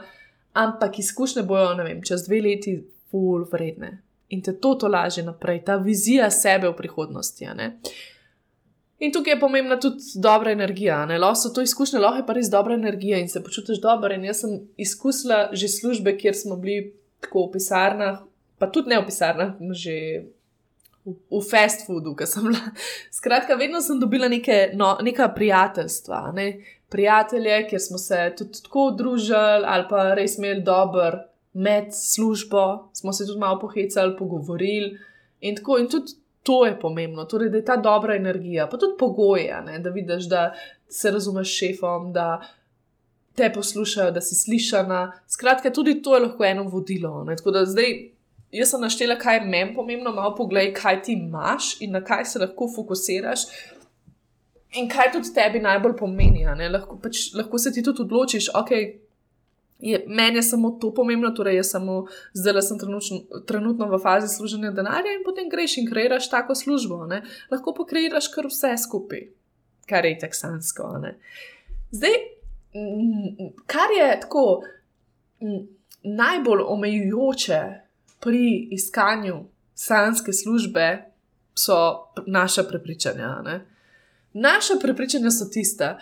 ampak 0.61 1.01
izkušnje 1.01 1.43
bojo, 1.49 1.73
ne 1.79 1.87
vem, 1.87 1.99
čez 2.05 2.27
dve 2.29 2.39
leti, 2.45 2.77
full 3.11 3.43
vredne. 3.51 3.97
In 4.31 4.39
te 4.45 4.53
to 4.63 4.77
to 4.79 4.87
laže 4.87 5.25
naprej, 5.27 5.65
ta 5.67 5.75
vizija 5.81 6.29
sebe 6.31 6.69
v 6.69 6.77
prihodnosti. 6.77 7.49
Uh, 7.51 7.91
In 9.01 9.09
tukaj 9.11 9.33
je 9.33 9.39
pomembna 9.39 9.79
tudi 9.81 10.03
dobra 10.21 10.51
energija. 10.53 10.99
Lahko 11.09 11.35
so 11.35 11.49
to 11.53 11.63
izkušnje, 11.65 11.99
lahko 11.99 12.21
je 12.21 12.25
pa 12.27 12.33
res 12.37 12.49
dobra 12.53 12.75
energija 12.77 13.17
in 13.17 13.29
se 13.29 13.41
počutiš 13.43 13.81
dobro. 13.81 14.13
In 14.13 14.27
jaz 14.29 14.43
sem 14.43 14.59
izkusila 14.77 15.47
že 15.51 15.67
službe, 15.67 16.13
kjer 16.17 16.37
smo 16.37 16.55
bili 16.55 16.93
tako 17.21 17.47
v 17.47 17.57
pisarnah, 17.57 18.21
pa 18.59 18.69
tudi 18.69 18.93
ne 18.93 19.01
v 19.01 19.07
pisarnah, 19.09 19.57
že 19.73 19.95
v, 21.05 21.15
v 21.31 21.41
fast 21.49 21.87
foodu, 21.87 22.13
ki 22.13 22.29
sem 22.29 22.45
bila. 22.45 22.61
Skratka, 23.17 23.57
vedno 23.57 23.81
sem 23.81 23.99
dobila 23.99 24.29
neke, 24.29 24.69
no, 24.77 24.93
neka 25.01 25.31
prijateljstva, 25.33 26.21
ne? 26.37 26.47
prijatelje, 26.91 27.67
kjer 27.69 27.81
smo 27.81 27.97
se 27.97 28.17
tudi 28.37 28.61
tako 28.63 28.89
družili 28.99 29.65
ali 29.65 29.85
pa 29.89 30.09
res 30.13 30.35
imeli 30.37 30.61
dober 30.61 31.21
med 31.53 31.93
službo, 31.95 32.91
smo 32.93 33.13
se 33.13 33.25
tudi 33.25 33.39
malo 33.39 33.59
pohecali, 33.59 34.17
pogovorili. 34.17 34.97
In, 35.41 35.55
tako, 35.55 35.79
in 35.79 35.87
tudi 35.89 36.13
to 36.43 36.65
je 36.65 36.79
pomembno, 36.79 37.25
torej, 37.25 37.49
da 37.49 37.57
je 37.57 37.65
ta 37.65 37.75
dobra 37.77 38.15
energija, 38.15 38.67
pa 38.67 38.77
tudi 38.77 38.97
pogoje, 38.99 39.61
ne, 39.65 39.79
da 39.79 39.89
vidiš, 39.89 40.29
da 40.29 40.53
se 40.89 41.11
razumeš 41.11 41.49
s 41.49 41.57
šefom, 41.57 42.13
da 42.13 42.41
te 43.35 43.51
poslušajo, 43.53 44.11
da 44.11 44.21
si 44.21 44.35
slišana. 44.35 45.11
Skratka, 45.27 45.71
tudi 45.73 46.01
to 46.01 46.15
je 46.15 46.21
lahko 46.21 46.45
eno 46.45 46.63
vodilo. 46.63 47.23
Ne, 47.23 47.35
tako 47.35 47.51
da 47.51 47.65
zdaj. 47.65 48.11
Jaz 48.51 48.73
sem 48.73 48.81
naštela, 48.83 49.15
kaj 49.15 49.37
je 49.37 49.45
meni 49.47 49.71
pomembno, 49.75 50.11
malo 50.11 50.33
pogledaj, 50.35 50.73
kaj 50.75 50.97
ti 51.01 51.13
imaš 51.13 51.77
in 51.81 51.93
na 51.95 52.01
kaj 52.03 52.25
se 52.25 52.39
lahko 52.39 52.67
fokusiraš, 52.75 53.45
in 54.75 54.89
kaj 54.89 55.13
tudi 55.13 55.31
tebi 55.33 55.61
najbolj 55.63 55.95
pomeni. 55.99 56.43
Lahko, 56.71 56.97
pač, 56.99 57.29
lahko 57.35 57.59
se 57.59 57.71
ti 57.71 57.83
tudi 57.83 58.03
odločiš, 58.03 58.49
ok, 58.55 58.73
je, 59.81 60.03
meni 60.07 60.37
je 60.37 60.43
samo 60.43 60.71
to 60.81 60.93
pomembno, 60.93 61.31
torej 61.35 61.55
jaz 61.55 61.71
samo 61.71 62.05
zdaj 62.33 62.61
sem 62.61 62.79
trenutno, 62.79 63.41
trenutno 63.47 63.87
v 63.89 63.99
fazi 63.99 64.35
služenja 64.35 64.71
denarja 64.71 65.13
in 65.17 65.23
potem 65.25 65.49
greš 65.49 65.77
in 65.77 65.89
kreiraš 65.89 66.29
tako 66.29 66.55
službo. 66.55 67.05
Ne? 67.05 67.23
Lahko 67.51 67.73
pa 67.77 67.85
kreiraš 67.85 68.27
kar 68.33 68.47
vse 68.47 68.75
skupaj, 68.77 69.27
kar 69.89 70.05
je 70.05 70.17
teksansko. 70.19 70.89
Zdaj, 71.91 72.17
kar 73.65 73.95
je 73.97 74.19
tako 74.21 74.63
najbolj 76.03 76.61
omejujoče 76.67 77.61
pri 78.19 78.67
iskanju 78.71 79.43
sanske 79.73 80.33
službe, 80.33 81.11
so 81.55 82.07
naša 82.27 82.63
prepričanja. 82.63 83.41
Ne? 83.41 83.65
Naša 84.33 84.73
prepričanja 84.81 85.31
so 85.31 85.45
tista, 85.53 85.97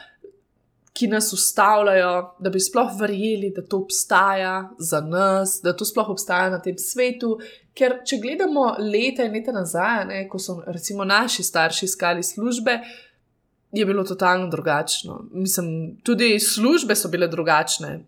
ki 1.00 1.08
nas 1.08 1.34
ustavljajo, 1.34 2.36
da 2.40 2.50
bi 2.52 2.60
sploh 2.60 2.90
verjeli, 3.00 3.54
da 3.56 3.62
to 3.64 3.78
obstaja 3.78 4.70
za 4.80 5.00
nas, 5.02 5.60
da 5.64 5.72
to 5.76 5.86
sploh 5.88 6.10
obstaja 6.12 6.50
na 6.52 6.60
tem 6.62 6.76
svetu. 6.78 7.38
Ker, 7.74 8.02
če 8.04 8.20
gledamo 8.20 8.66
leta 8.84 9.24
in 9.24 9.38
leta 9.38 9.54
nazaj, 9.56 10.04
ne, 10.10 10.26
ko 10.28 10.42
so 10.44 10.58
recimo 10.68 11.08
naši 11.08 11.46
starši 11.48 11.88
iskali 11.88 12.24
službe, 12.24 12.80
je 13.72 13.86
bilo 13.86 14.04
totalno 14.04 14.50
drugačno. 14.52 15.22
Mislim, 15.32 16.02
tudi 16.04 16.34
službe 16.40 16.96
so 16.96 17.08
bile 17.08 17.30
drugačne. 17.32 18.00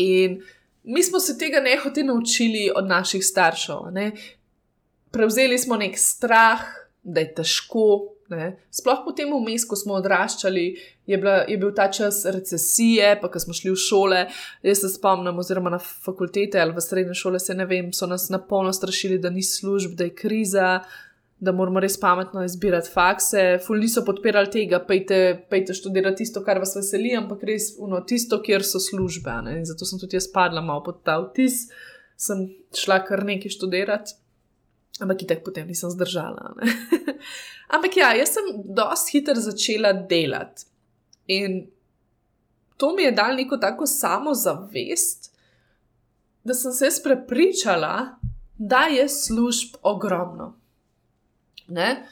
In 0.00 0.40
mi 0.82 1.02
smo 1.02 1.20
se 1.20 1.36
tega 1.38 1.60
nehote 1.60 2.04
naučili 2.04 2.70
od 2.74 2.86
naših 2.88 3.26
staršev. 3.26 3.90
Ne. 3.92 4.12
Prevzeli 5.10 5.58
smo 5.58 5.76
nek 5.76 5.98
strah, 5.98 6.64
da 7.02 7.20
je 7.20 7.34
težko, 7.34 8.14
Ne? 8.30 8.52
Sploh 8.70 9.02
po 9.02 9.10
tem 9.16 9.30
vmes, 9.34 9.64
ko 9.66 9.74
smo 9.78 9.96
odraščali, 9.98 10.64
je, 11.10 11.18
bila, 11.18 11.40
je 11.50 11.56
bil 11.58 11.72
ta 11.74 11.88
čas 11.90 12.22
recesije, 12.30 13.16
pa 13.18 13.26
ko 13.32 13.42
smo 13.42 13.54
šli 13.56 13.72
v 13.74 13.80
šole. 13.82 14.20
Jaz 14.62 14.84
se 14.84 14.92
spomnim, 14.94 15.38
oziroma 15.42 15.72
na 15.74 15.80
fakultete 15.82 16.60
ali 16.62 16.74
v 16.76 16.84
srednje 16.84 17.18
šole, 17.18 17.40
se 17.42 17.56
ne 17.58 17.66
vem, 17.66 17.90
so 17.96 18.06
nas 18.06 18.28
napolno 18.30 18.72
strašili, 18.72 19.18
da 19.18 19.34
ni 19.34 19.42
služb, 19.42 19.96
da 19.98 20.06
je 20.06 20.14
kriza, 20.14 20.68
da 21.40 21.52
moramo 21.56 21.82
res 21.82 21.96
pametno 21.98 22.44
izbirati 22.46 22.92
fakse. 22.92 23.44
Ful 23.66 23.82
niso 23.82 24.04
podpirali 24.06 24.52
tega, 24.52 24.78
pejte, 24.86 25.20
pejte 25.50 25.74
študirati 25.74 26.22
tisto, 26.22 26.44
kar 26.46 26.62
vas 26.62 26.76
veseli, 26.76 27.16
ampak 27.18 27.42
res 27.50 27.72
uno, 27.82 28.02
tisto, 28.06 28.38
kjer 28.44 28.62
so 28.66 28.78
službe. 28.78 29.40
Ne? 29.48 29.58
Zato 29.66 29.88
sem 29.88 29.98
tudi 29.98 30.20
jaz 30.20 30.30
padla 30.30 30.62
malo 30.62 30.84
pod 30.86 31.02
ta 31.02 31.18
vtis, 31.24 31.64
sem 32.20 32.46
šla 32.76 33.02
kar 33.08 33.24
nekaj 33.26 33.56
študirati. 33.56 34.20
Ampak 35.00 35.24
tako 35.28 35.50
potem 35.50 35.68
nisem 35.68 35.90
zdržala. 35.90 36.54
Ampak 37.74 37.96
ja, 37.96 38.12
jaz 38.14 38.34
sem 38.36 38.50
dosti 38.64 39.18
hitro 39.18 39.34
začela 39.40 39.92
delati. 39.92 40.66
In 41.26 41.66
to 42.76 42.94
mi 42.96 43.02
je 43.02 43.12
dal 43.12 43.36
neko 43.36 43.56
tako 43.56 43.86
samozavest, 43.86 45.30
da 46.44 46.54
sem 46.54 46.72
se 46.72 46.88
prepričala, 47.04 48.16
da 48.58 48.80
je 48.80 49.08
služb 49.08 49.76
ogromno. 49.82 50.56
Ne? 51.68 52.06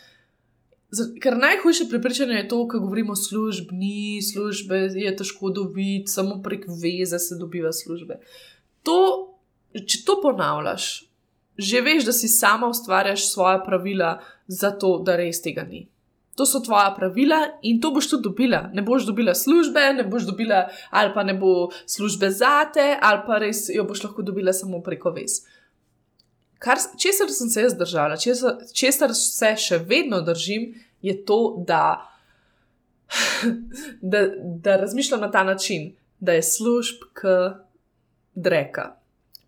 Ker 1.23 1.37
najhujše 1.37 1.89
prepričanje 1.91 2.35
je 2.35 2.49
to, 2.49 2.69
ko 2.69 2.79
govorimo 2.81 3.13
o 3.13 3.17
službi, 3.17 4.23
službe, 4.33 4.77
je 4.95 5.17
težko 5.17 5.51
dobiti, 5.51 6.07
samo 6.07 6.43
prek 6.43 6.65
veze 6.69 7.19
se 7.19 7.37
dobiva 7.37 7.73
službe. 7.73 8.21
To, 8.83 9.01
če 9.73 10.05
to 10.05 10.21
ponavljaš, 10.23 11.08
že 11.59 11.81
veš, 11.81 12.05
da 12.05 12.13
si 12.13 12.29
sama 12.29 12.69
ustvarjaš 12.69 13.29
svoje 13.33 13.65
pravila, 13.65 14.19
zato 14.47 14.99
da 15.03 15.17
res 15.17 15.43
tega 15.43 15.63
ni. 15.63 15.89
To 16.39 16.47
so 16.47 16.61
tvoja 16.63 16.95
pravila 16.95 17.41
in 17.67 17.81
to 17.83 17.91
boš 17.91 18.11
tudi 18.11 18.23
dobila. 18.23 18.71
Ne 18.73 18.83
boš 18.83 19.09
dobila 19.09 19.35
službe, 19.35 19.93
ne 19.97 20.05
boš 20.05 20.23
dobila, 20.23 20.69
ali 20.91 21.11
pa 21.15 21.23
ne 21.27 21.35
bo 21.35 21.71
službe 21.87 22.31
zate, 22.31 22.95
ali 23.03 23.23
pa 23.27 23.39
res 23.43 23.67
jo 23.75 23.85
boš 23.85 24.05
lahko 24.05 24.23
dobila 24.23 24.53
samo 24.53 24.79
preko 24.83 25.11
vez. 25.11 25.41
Kar, 26.59 26.79
česar 26.99 27.31
sem 27.31 27.51
se 27.51 27.63
jaz 27.63 27.75
držala, 27.79 28.17
česar, 28.17 28.63
česar 28.75 29.15
se 29.15 29.51
še 29.59 29.79
vedno 29.79 30.21
držim, 30.23 30.73
je 31.03 31.15
to, 31.27 31.65
da, 31.67 32.07
da, 34.15 34.25
da 34.63 34.77
razmišljam 34.77 35.21
na 35.21 35.31
ta 35.31 35.43
način, 35.45 35.93
da 36.21 36.39
je 36.39 36.43
služb 36.43 37.03
k 37.15 37.35
dreka 38.35 38.98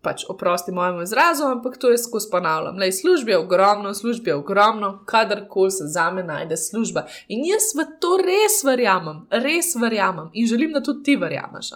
pač 0.01 0.23
oprosti 0.29 0.71
mojemu 0.71 1.01
izrazu, 1.01 1.43
ampak 1.45 1.77
to 1.77 1.91
je 1.91 1.97
skozi 1.97 2.27
ponavljam. 2.31 2.77
Le 2.77 2.91
službe 2.91 3.31
je 3.31 3.37
ogromno, 3.37 3.93
službe 3.93 4.31
je 4.31 4.35
ogromno, 4.35 5.03
kadarkoli 5.05 5.71
se 5.71 5.87
za 5.87 6.11
me 6.11 6.23
najde 6.23 6.57
služba. 6.57 7.05
In 7.27 7.45
jaz 7.45 7.71
v 7.77 7.85
to 7.99 8.17
res 8.17 8.63
verjamem, 8.65 9.25
res 9.29 9.75
verjamem 9.75 10.29
in 10.33 10.47
želim, 10.47 10.73
da 10.73 10.83
tudi 10.83 11.03
ti 11.03 11.15
verjameš. 11.15 11.71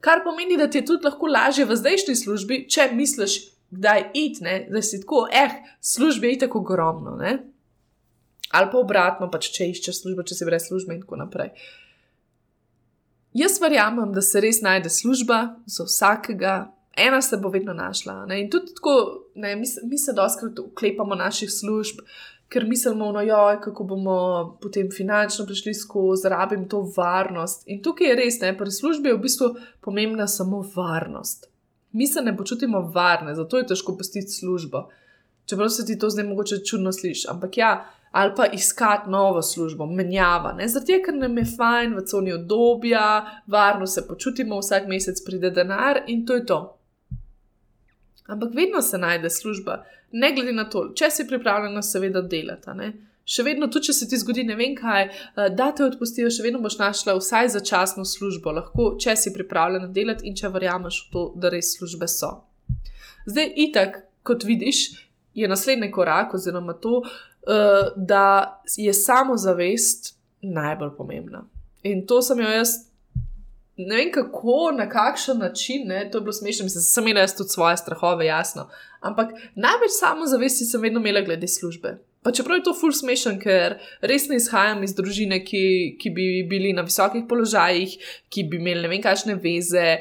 Kar 0.00 0.24
pomeni, 0.24 0.56
da 0.56 0.70
ti 0.70 0.78
je 0.78 0.86
tudi 0.86 1.06
lahko 1.06 1.26
lažje 1.26 1.64
v 1.64 1.76
zdajšnji 1.76 2.16
službi, 2.16 2.64
če 2.70 2.90
misliš, 2.92 3.40
da 3.70 3.96
je 3.98 4.10
it, 4.14 4.40
ne? 4.40 4.66
da 4.70 4.82
si 4.82 5.00
tako, 5.00 5.26
eh, 5.32 5.50
službe 5.80 6.28
je 6.28 6.38
tako 6.38 6.58
ogromno. 6.58 7.16
Ne? 7.16 7.38
Ali 8.50 8.70
pa 8.72 8.78
obratno, 8.78 9.30
pač, 9.30 9.50
če 9.54 9.70
iščeš 9.72 10.02
službo, 10.02 10.22
če 10.22 10.34
si 10.34 10.46
brez 10.46 10.68
službe 10.68 10.94
in 10.94 11.02
tako 11.02 11.18
naprej. 11.18 11.50
Jaz 13.36 13.58
verjamem, 13.60 14.14
da 14.14 14.22
se 14.22 14.40
res 14.40 14.62
najde 14.64 14.90
služba 14.90 15.58
za 15.66 15.84
vsakega, 15.84 16.54
ena 16.96 17.22
se 17.22 17.36
bo 17.36 17.48
vedno 17.48 17.72
našla. 17.72 18.26
Ne? 18.26 18.40
In 18.40 18.50
tudi 18.50 18.74
tako, 18.74 19.24
ne, 19.34 19.56
mi, 19.56 19.66
mi 19.90 19.98
se 19.98 20.12
doskrat 20.12 20.58
uklepamo 20.58 21.14
naših 21.14 21.50
služb, 21.52 22.00
ker 22.48 22.64
mislimo, 22.66 23.10
no, 23.12 23.22
joj, 23.22 23.60
kako 23.60 23.84
bomo 23.84 24.58
potem 24.62 24.88
finančno 24.90 25.46
prišli 25.46 25.74
skozi, 25.74 26.28
rabim 26.28 26.68
to 26.68 26.84
varnost. 26.96 27.64
In 27.66 27.82
tukaj 27.82 28.08
je 28.08 28.16
res, 28.16 28.40
ne, 28.40 28.54
pri 28.58 28.70
službi 28.70 29.08
je 29.08 29.16
v 29.16 29.22
bistvu 29.22 29.50
pomembna 29.80 30.26
samo 30.26 30.62
varnost. 30.76 31.50
Mi 31.92 32.06
se 32.06 32.22
ne 32.22 32.36
počutimo 32.36 32.80
varne, 32.94 33.34
zato 33.34 33.58
je 33.58 33.66
težko 33.66 33.96
pustiti 33.96 34.30
službo. 34.30 34.88
Čeprav 35.46 35.68
se 35.68 35.86
ti 35.86 35.98
to 35.98 36.10
zdaj 36.10 36.26
mogoče 36.26 36.64
čudno 36.64 36.92
sliši, 36.92 37.28
ampak 37.30 37.58
ja, 37.58 37.86
ali 38.10 38.32
pa 38.36 38.46
iskati 38.46 39.10
novo 39.10 39.42
službo, 39.42 39.86
menjava. 39.86 40.56
Zaradi 40.66 40.92
tega, 40.92 41.04
ker 41.06 41.14
nam 41.14 41.38
je 41.38 41.44
fajn 41.56 41.94
v 41.96 42.04
coni 42.06 42.32
obdobja, 42.32 43.06
varno 43.46 43.86
se 43.86 44.06
počutimo, 44.08 44.58
vsak 44.58 44.88
mesec 44.88 45.22
pride 45.24 45.50
denar 45.50 46.02
in 46.06 46.26
to 46.26 46.34
je 46.34 46.46
to. 46.46 46.75
Ampak 48.26 48.54
vedno 48.54 48.82
se 48.82 48.98
najde 48.98 49.30
služba, 49.30 49.84
ne 50.12 50.32
glede 50.34 50.52
na 50.52 50.64
to, 50.70 50.88
če 50.94 51.10
si 51.10 51.26
pripravljena, 51.28 51.82
seveda, 51.82 52.22
delati. 52.22 52.90
Še 53.26 53.42
vedno, 53.42 53.66
tudi 53.66 53.88
če 53.88 53.94
se 53.96 54.06
ti 54.06 54.18
zgodi 54.22 54.44
ne 54.46 54.54
vem 54.54 54.76
kaj, 54.78 55.08
eh, 55.10 55.48
da 55.50 55.72
te 55.74 55.84
odpustijo, 55.84 56.30
še 56.30 56.44
vedno 56.46 56.60
boš 56.62 56.78
našla 56.78 57.16
vsaj 57.18 57.48
začasno 57.58 58.04
službo, 58.06 58.52
lahko, 58.54 58.92
če 59.02 59.16
si 59.16 59.32
pripravljena 59.34 59.90
delati 59.90 60.28
in 60.28 60.36
če 60.38 60.52
verjameš 60.54 61.00
v 61.06 61.12
to, 61.12 61.24
da 61.34 61.50
res 61.50 61.74
službe 61.78 62.06
so. 62.08 62.44
Zdaj, 63.26 63.50
itak, 63.56 63.98
kot 64.22 64.46
vidiš, 64.46 64.84
je 65.34 65.48
naslednji 65.48 65.90
korak, 65.90 66.34
oziroma 66.34 66.72
to, 66.80 67.02
uh, 67.02 67.90
da 67.96 68.62
je 68.76 68.94
samozavest 68.94 70.14
najbolj 70.40 70.94
pomembna. 70.96 71.42
In 71.82 72.06
to 72.06 72.22
sem 72.22 72.40
jo 72.40 72.48
jaz, 72.50 72.86
ne 73.76 73.96
vem 73.96 74.10
kako, 74.12 74.72
na 74.76 74.88
kakšen 74.88 75.38
način, 75.38 75.86
ne, 75.88 76.10
to 76.10 76.18
je 76.18 76.22
bilo 76.22 76.32
smešno, 76.32 76.64
mislim, 76.64 76.82
sem 76.82 77.08
imela 77.08 77.26
tudi 77.26 77.48
svoje 77.48 77.76
strahove, 77.76 78.26
jasno. 78.26 78.68
Ampak 79.00 79.30
največ 79.54 79.98
samozavesti 79.98 80.64
sem 80.64 80.80
vedno 80.80 81.00
imela 81.00 81.20
glede 81.20 81.48
službe. 81.48 81.98
Pa 82.22 82.32
čeprav 82.32 82.58
je 82.58 82.64
to 82.66 82.74
ful 82.74 82.92
smešen, 82.92 83.36
ker 83.40 83.76
res 84.00 84.28
ne 84.28 84.36
izhajam 84.40 84.82
iz 84.82 84.94
družine, 84.98 85.44
ki, 85.44 85.96
ki 86.00 86.10
bi 86.10 86.24
bili 86.50 86.72
na 86.72 86.82
visokih 86.82 87.22
položajih, 87.28 87.98
ki 88.28 88.48
bi 88.50 88.58
imeli 88.58 88.82
ne 88.82 88.88
vem 88.90 89.02
kakšne 89.02 89.36
veze. 89.42 89.98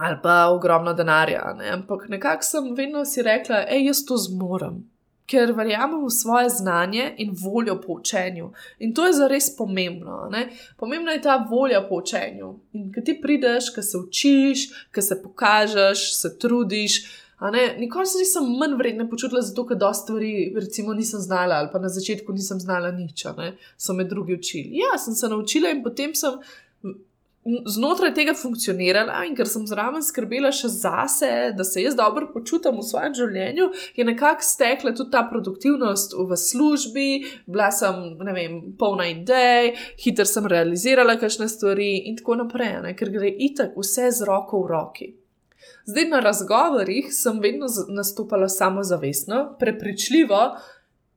Ali 0.00 0.16
pa 0.22 0.46
ogromno 0.48 0.94
denarja, 0.96 1.42
ne? 1.58 1.74
ampak 1.74 2.08
nekako 2.08 2.46
sem 2.46 2.70
vedno 2.74 3.04
si 3.04 3.22
rekla, 3.22 3.66
hej, 3.68 3.90
jaz 3.90 4.06
to 4.08 4.16
zmorem 4.16 4.80
ker 5.30 5.52
verjamem 5.54 6.02
v 6.04 6.10
svoje 6.10 6.48
znanje 6.50 7.14
in 7.22 7.30
voljo 7.38 7.76
po 7.80 8.00
učenju. 8.00 8.50
In 8.78 8.94
to 8.94 9.06
je 9.06 9.12
zares 9.12 9.52
pomembno. 9.56 10.28
Ne? 10.30 10.48
Pomembna 10.76 11.14
je 11.14 11.22
ta 11.22 11.36
volja 11.50 11.84
po 11.88 12.02
učenju. 12.02 12.54
In 12.72 12.92
ko 12.94 13.04
ti 13.06 13.14
prideš, 13.22 13.70
ko 13.74 13.82
se 13.82 13.98
učiš, 13.98 14.68
ko 14.94 15.02
se 15.02 15.22
pokažeš, 15.22 16.04
se 16.18 16.38
trudiš. 16.38 17.02
Nikoli 17.78 18.06
se 18.06 18.18
nisem 18.18 18.50
manj 18.58 18.74
vredna 18.76 19.08
počutila, 19.08 19.40
zato 19.42 19.64
ker 19.66 19.78
dosta 19.80 20.10
stvari, 20.10 20.52
recimo, 20.56 20.92
nisem 20.94 21.20
znala, 21.20 21.62
ali 21.62 21.70
pa 21.72 21.78
na 21.78 21.88
začetku 21.88 22.32
nisem 22.32 22.60
znala 22.60 22.90
nič, 22.90 23.24
so 23.78 23.94
me 23.96 24.04
drugi 24.04 24.34
učili. 24.34 24.82
Ja, 24.82 24.98
sem 24.98 25.14
se 25.14 25.28
naučila 25.28 25.70
in 25.70 25.80
potem 25.82 26.12
sem 26.14 26.36
znotraj 27.44 28.12
tega 28.14 28.34
funkcionirala 28.36 29.22
in 29.24 29.34
ker 29.36 29.48
sem 29.48 29.64
zraven 29.68 30.02
skrbela 30.04 30.50
še 30.52 30.68
zase, 30.72 31.30
da 31.56 31.64
se 31.64 31.82
jaz 31.82 31.96
dobro 31.96 32.28
počutim 32.34 32.76
v 32.76 32.84
svojem 32.84 33.14
življenju, 33.16 33.70
je 33.96 34.04
nekako 34.04 34.44
stekla 34.44 34.92
tudi 34.96 35.12
ta 35.14 35.22
produktivnost 35.30 36.16
v 36.18 36.36
službi, 36.36 37.08
bila 37.48 37.70
sem, 37.72 38.02
ne 38.20 38.34
vem, 38.36 38.58
polna 38.78 39.08
idej, 39.08 39.72
hitro 40.04 40.28
sem 40.28 40.48
realizirala 40.52 41.16
kakšne 41.20 41.48
stvari 41.48 41.94
in 42.10 42.20
tako 42.20 42.42
naprej, 42.42 42.76
ne? 42.84 42.92
ker 42.98 43.12
gre 43.14 43.32
itak 43.32 43.72
vse 43.78 44.10
z 44.20 44.28
roko 44.28 44.60
v 44.66 44.72
roki. 44.74 45.08
Zdaj 45.88 46.06
na 46.10 46.20
razgovorih 46.20 47.08
sem 47.14 47.40
vedno 47.40 47.66
nastopala 47.88 48.48
samozavestno, 48.52 49.56
prepričljivo, 49.58 50.42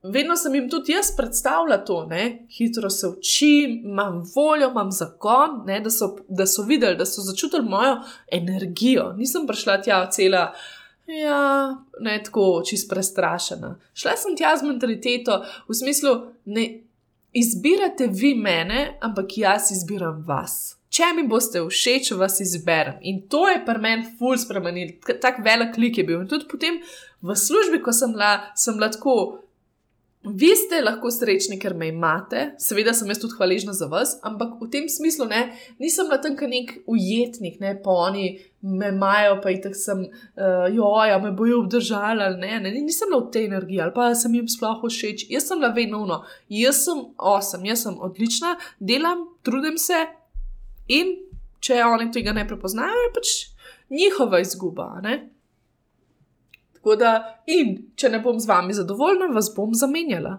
vedno 0.04 0.36
sem 0.36 0.54
jim 0.54 0.70
tudi 0.70 0.92
jaz 0.92 1.10
predstavljala 1.16 1.84
to, 1.84 2.06
ne? 2.06 2.46
hitro 2.58 2.90
se 2.90 3.08
učim, 3.08 3.80
imam 3.84 4.22
voljo, 4.34 4.70
imam 4.70 4.92
zagon, 4.92 5.62
ne? 5.66 5.80
da, 5.80 5.90
so, 5.90 6.16
da 6.28 6.46
so 6.46 6.62
videli, 6.62 6.96
da 6.96 7.06
so 7.06 7.20
začutili 7.20 7.64
mojo 7.68 7.96
energijo. 8.32 9.12
Nisem 9.16 9.46
prišla 9.46 9.82
tja 9.82 10.10
cela. 10.10 10.52
Ja, 11.06 11.76
ne 12.00 12.22
tako, 12.24 12.62
čist 12.66 12.88
prestrašena. 12.90 13.74
Šla 13.94 14.16
sem 14.16 14.36
tja 14.36 14.56
z 14.56 14.64
mentaliteto 14.64 15.42
v 15.68 15.74
smislu, 15.74 16.14
ne 16.44 16.64
izbirate 17.32 18.06
vi 18.06 18.34
mene, 18.34 18.98
ampak 19.00 19.36
jaz 19.36 19.68
izbiram 19.74 20.22
vas. 20.26 20.76
Če 20.94 21.10
mi 21.16 21.24
boste 21.26 21.58
všeč, 21.58 22.12
vas 22.14 22.38
izberem. 22.40 23.00
In 23.02 23.24
to 23.28 23.48
je 23.50 23.58
pri 23.66 23.80
meni 23.82 24.06
ful 24.18 24.38
spremenil, 24.38 24.94
tako 25.20 25.42
velik 25.42 25.74
klik 25.74 25.98
je 25.98 26.04
bil. 26.06 26.20
In 26.22 26.28
tudi 26.30 26.46
potem 26.50 26.78
v 27.20 27.34
službi, 27.34 27.82
ko 27.82 27.92
sem 27.92 28.14
bila, 28.14 28.36
sem 28.54 28.78
bila 28.78 28.92
tako. 28.94 29.16
Vi 30.24 30.48
ste 30.56 30.78
lahko 30.80 31.10
srečni, 31.12 31.58
ker 31.60 31.74
me 31.76 31.90
imate, 31.92 32.54
seveda 32.62 32.94
sem 32.96 33.10
jaz 33.12 33.18
tudi 33.20 33.36
hvaležna 33.36 33.74
za 33.76 33.90
vas, 33.92 34.14
ampak 34.24 34.54
v 34.62 34.70
tem 34.72 34.86
smislu 34.88 35.26
ne, 35.28 35.40
nisem 35.76 36.08
bila 36.08 36.16
tam 36.24 36.38
nek 36.48 36.72
ujetnik, 36.88 37.58
ne 37.60 37.74
pa 37.84 37.92
oni 38.06 38.30
me 38.64 38.88
imajo, 38.88 39.36
pa 39.44 39.52
jih 39.52 39.60
tako 39.66 39.76
sem, 39.76 40.00
uh, 40.08 40.64
joja, 40.72 41.18
me 41.20 41.34
bojo 41.36 41.60
obdržali 41.60 42.24
ali 42.24 42.40
ne, 42.40 42.60
ne, 42.64 42.72
nisem 42.86 43.12
v 43.12 43.28
tej 43.36 43.50
energiji 43.50 43.82
ali 43.84 43.92
pa 43.92 44.14
sem 44.16 44.32
jim 44.34 44.48
sploh 44.48 44.80
všeč. 44.80 45.26
Jaz 45.28 45.50
sem 45.50 45.60
vedno 45.76 46.00
uno, 46.06 46.22
jaz 46.48 46.86
sem 46.86 47.04
osem, 47.18 47.68
jaz 47.68 47.84
sem 47.84 48.00
odlična, 48.00 48.56
delam, 48.80 49.28
trudim 49.44 49.76
se 49.76 50.06
in 50.88 51.18
če 51.60 51.84
oni 51.84 52.08
tega 52.12 52.32
ne 52.32 52.48
prepoznajo, 52.48 52.96
je 52.96 53.12
pač 53.12 53.36
njihova 53.92 54.40
izguba. 54.40 54.88
Ne? 55.04 55.33
Tako 56.84 56.98
da, 57.00 57.40
in 57.48 57.78
če 57.96 58.10
ne 58.12 58.18
bom 58.20 58.36
z 58.36 58.44
vami 58.44 58.74
zadovoljna, 58.76 59.30
vas 59.32 59.46
bom 59.56 59.72
zamenjala. 59.72 60.34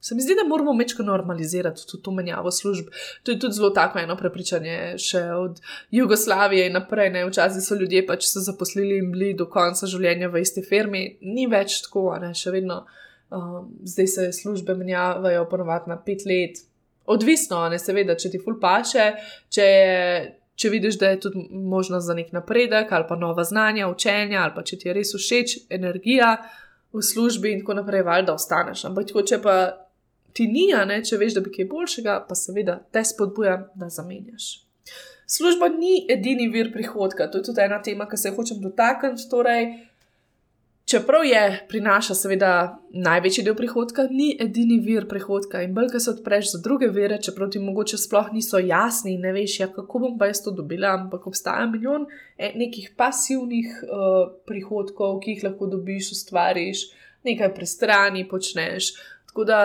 Se 0.00 0.14
mi 0.14 0.22
zdi, 0.24 0.32
da 0.36 0.46
moramo 0.48 0.72
mečko 0.72 1.04
normalizirati 1.04 1.84
tudi 1.90 2.02
to 2.02 2.12
menjavo 2.12 2.50
služb. 2.50 2.86
To 3.22 3.32
je 3.32 3.38
tudi 3.40 3.52
zelo 3.52 3.68
tako 3.70 3.98
eno 4.00 4.16
prepričanje, 4.16 4.94
še 5.00 5.20
od 5.36 5.60
Jugoslavije 5.92 6.70
in 6.70 6.78
naprej. 6.78 7.10
Ne? 7.12 7.26
Včasih 7.28 7.60
so 7.64 7.76
ljudje 7.76 8.06
pač 8.06 8.24
se 8.30 8.40
zaposlili 8.46 9.02
in 9.02 9.10
bili 9.12 9.34
do 9.36 9.44
konca 9.52 9.88
življenja 9.88 10.30
v 10.32 10.40
isti 10.40 10.64
firmi, 10.64 11.02
ni 11.20 11.44
več 11.52 11.82
tako, 11.84 12.06
ne? 12.20 12.32
še 12.32 12.54
vedno. 12.56 12.86
Um, 13.34 13.74
zdaj 13.84 14.08
se 14.08 14.26
službe 14.32 14.76
menjavajo 14.78 15.44
ponovadi 15.52 15.92
na 15.92 15.98
pet 16.00 16.24
let. 16.24 16.64
Odvisno, 17.12 17.60
ne 17.68 17.76
seveda, 17.80 18.16
če 18.16 18.32
ti 18.32 18.40
ful 18.40 18.56
paše, 18.60 19.10
če 19.52 19.68
je 19.68 19.92
če 20.56 20.70
vidiš, 20.70 20.98
da 20.98 21.10
je 21.10 21.20
tudi 21.20 21.46
možnost 21.50 22.06
za 22.06 22.14
nek 22.14 22.32
napredek 22.32 22.92
ali 22.92 23.04
pa 23.08 23.16
nova 23.16 23.44
znanja, 23.44 23.88
učenja, 23.88 24.42
ali 24.42 24.52
pa 24.54 24.62
če 24.62 24.78
ti 24.78 24.88
je 24.88 24.94
res 24.94 25.14
všeč 25.14 25.56
energija 25.70 26.36
v 26.94 27.02
službi 27.02 27.52
in 27.52 27.64
tako 27.64 27.80
naprej, 27.80 28.04
valjda 28.06 28.34
ostaneš. 28.34 28.84
Ampak 28.88 29.08
tako, 29.10 29.24
če 29.26 29.40
pa 29.42 29.56
ti 30.34 30.46
ni, 30.50 30.68
ne, 30.86 31.00
če 31.04 31.18
veš, 31.18 31.38
da 31.38 31.42
bi 31.42 31.52
kaj 31.54 31.66
boljšega, 31.70 32.20
pa 32.28 32.36
seveda 32.38 32.78
te 32.94 33.02
spodbujam, 33.06 33.66
da 33.78 33.90
zamenjaš. 33.90 34.52
Služba 35.26 35.70
ni 35.72 36.04
edini 36.10 36.50
vir 36.52 36.70
prihodka, 36.72 37.26
to 37.30 37.40
je 37.40 37.48
tudi 37.48 37.62
ena 37.64 37.80
tema, 37.82 38.06
ki 38.10 38.18
se 38.20 38.34
hočem 38.36 38.60
dotakniti. 38.62 39.26
Torej, 39.30 39.70
Čeprav 40.84 41.24
je 41.24 41.66
prinaša, 41.68 42.14
seveda, 42.14 42.48
največji 42.92 43.42
del 43.46 43.54
prihodka, 43.56 44.04
ni 44.10 44.34
edini 44.40 44.76
vir 44.84 45.06
prihodka. 45.08 45.62
In 45.64 45.72
bolj, 45.72 45.88
ko 45.94 46.00
se 46.00 46.10
odpreš 46.12 46.50
za 46.52 46.60
druge 46.64 46.90
vire, 46.92 47.16
čeprav 47.24 47.48
ti 47.54 47.62
mogoče 47.62 47.96
sploh 48.02 48.28
niso 48.34 48.60
jasni 48.60 49.14
in 49.14 49.24
ne 49.24 49.32
veš, 49.32 49.54
ja, 49.62 49.68
kako 49.72 50.02
bom 50.02 50.18
pa 50.20 50.28
jaz 50.28 50.42
to 50.44 50.52
dobila, 50.52 50.92
ampak 50.98 51.24
obstaja 51.30 51.64
milijon 51.72 52.04
e, 52.36 52.52
nekih 52.60 52.90
pasivnih 53.00 53.80
uh, 53.86 54.28
prihodkov, 54.44 55.22
ki 55.24 55.38
jih 55.38 55.46
lahko 55.48 55.70
dobiš, 55.72 56.12
ustvariš, 56.18 56.84
nekaj 57.24 57.54
prestrani 57.56 58.28
počneš. 58.28 58.92
Tako 59.32 59.48
da 59.48 59.60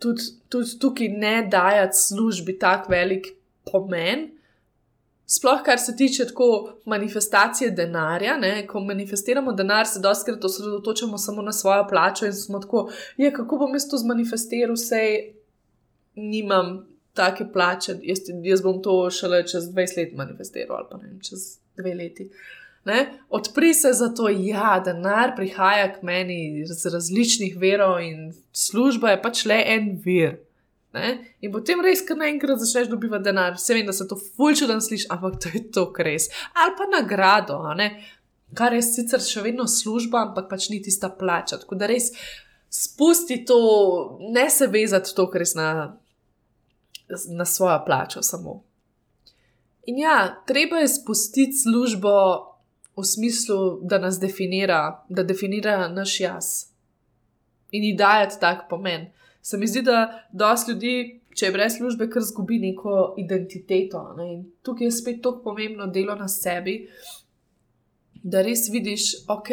tudi, 0.00 0.30
tudi 0.48 0.78
tukaj 0.80 1.12
ne 1.12 1.34
dajati 1.52 2.00
službi 2.06 2.56
tako 2.58 2.96
velik 2.96 3.34
pomen, 3.68 4.30
Sploh, 5.26 5.62
kar 5.64 5.78
se 5.80 5.96
tiče 5.96 6.26
tako 6.26 6.76
manifestacije 6.84 7.70
denarja, 7.70 8.36
ne? 8.36 8.66
ko 8.66 8.80
manifestiramo 8.80 9.52
denar, 9.52 9.86
se 9.86 10.00
doskrat 10.00 10.44
osredotočamo 10.44 11.18
samo 11.18 11.42
na 11.42 11.52
svojo 11.52 11.86
plačo 11.88 12.26
in 12.26 12.32
smo 12.32 12.58
tako, 12.58 12.90
je, 13.16 13.32
kako 13.32 13.56
bom 13.56 13.72
jaz 13.72 13.88
to 13.90 13.96
zmanifestiral, 13.96 14.74
vse 14.74 15.00
nimam 16.14 16.86
take 17.14 17.46
plače, 17.52 17.96
jaz, 18.02 18.18
jaz 18.42 18.62
bom 18.62 18.82
to 18.82 19.10
šele 19.10 19.46
čez 19.46 19.64
20 19.64 19.98
let 19.98 20.12
manifestiral 20.16 20.76
ali 20.76 20.86
pa 20.90 20.96
ne 20.96 21.16
čez 21.22 21.58
dve 21.76 21.94
leti. 21.94 22.30
Ne? 22.84 23.06
Odpri 23.28 23.74
se 23.74 23.92
za 23.92 24.08
to, 24.08 24.28
da 24.28 24.30
ja, 24.30 24.82
denar 24.84 25.36
prihaja 25.36 25.92
k 25.94 26.02
meni 26.02 26.60
iz 26.60 26.86
različnih 26.86 27.56
verov 27.56 28.00
in 28.00 28.34
služba 28.52 29.10
je 29.10 29.22
pač 29.22 29.44
le 29.44 29.62
en 29.66 29.94
vir. 30.04 30.36
Ne? 30.94 31.08
In 31.42 31.50
potem 31.50 31.80
res, 31.82 32.04
kar 32.06 32.18
naenkrat 32.20 32.60
začneš 32.62 32.92
dobivati 32.92 33.26
denar, 33.26 33.56
se 33.58 33.74
vem, 33.74 33.86
da 33.86 33.92
se 33.92 34.06
to 34.08 34.14
fulčudan 34.14 34.82
sliši, 34.82 35.08
ampak 35.10 35.40
to 35.42 35.50
je 35.50 35.62
to 35.74 35.88
res. 35.98 36.28
Ali 36.54 36.76
pa 36.78 36.86
nagrado, 36.86 37.58
kar 38.54 38.76
je 38.76 38.82
sicer 38.86 39.22
še 39.22 39.42
vedno 39.42 39.66
služba, 39.66 40.28
ampak 40.28 40.46
pač 40.52 40.68
ni 40.70 40.78
tista 40.82 41.10
plača. 41.10 41.58
Tako 41.64 41.74
da 41.80 41.90
res 41.90 42.12
spusti 42.70 43.40
to, 43.46 43.58
ne 44.30 44.46
se 44.50 44.70
vezati 44.70 45.14
to, 45.16 45.26
kar 45.30 45.42
res 45.42 45.56
na, 45.58 45.96
na 47.34 47.44
svojo 47.44 47.80
plačo 47.86 48.22
samo. 48.22 48.60
In 49.90 49.98
ja, 49.98 50.44
treba 50.46 50.78
je 50.80 50.94
spustiti 50.94 51.58
službo 51.58 52.14
v 52.94 53.02
smislu, 53.02 53.80
da 53.82 53.98
nas 53.98 54.20
definira, 54.22 55.02
da 55.10 55.26
definira 55.26 55.88
naš 55.90 56.20
jaz 56.22 56.52
in 57.74 57.82
ji 57.82 57.96
dajati 57.98 58.38
tak 58.40 58.68
pomen 58.70 59.10
se 59.44 59.60
mi 59.60 59.68
zdi, 59.68 59.82
da 59.84 60.26
dosti 60.32 60.72
ljudi, 60.72 60.94
če 61.36 61.46
je 61.46 61.52
brez 61.52 61.76
službe, 61.76 62.08
kar 62.10 62.24
zgubi 62.24 62.58
neko 62.62 63.14
identiteto. 63.20 64.00
Ne? 64.16 64.30
In 64.32 64.44
tukaj 64.64 64.88
je 64.88 64.94
spet 64.96 65.20
tako 65.22 65.42
pomembno 65.50 65.86
delo 65.92 66.14
na 66.16 66.28
sebi, 66.32 66.78
da 68.24 68.40
res 68.42 68.70
vidiš, 68.72 69.10
ok, 69.28 69.50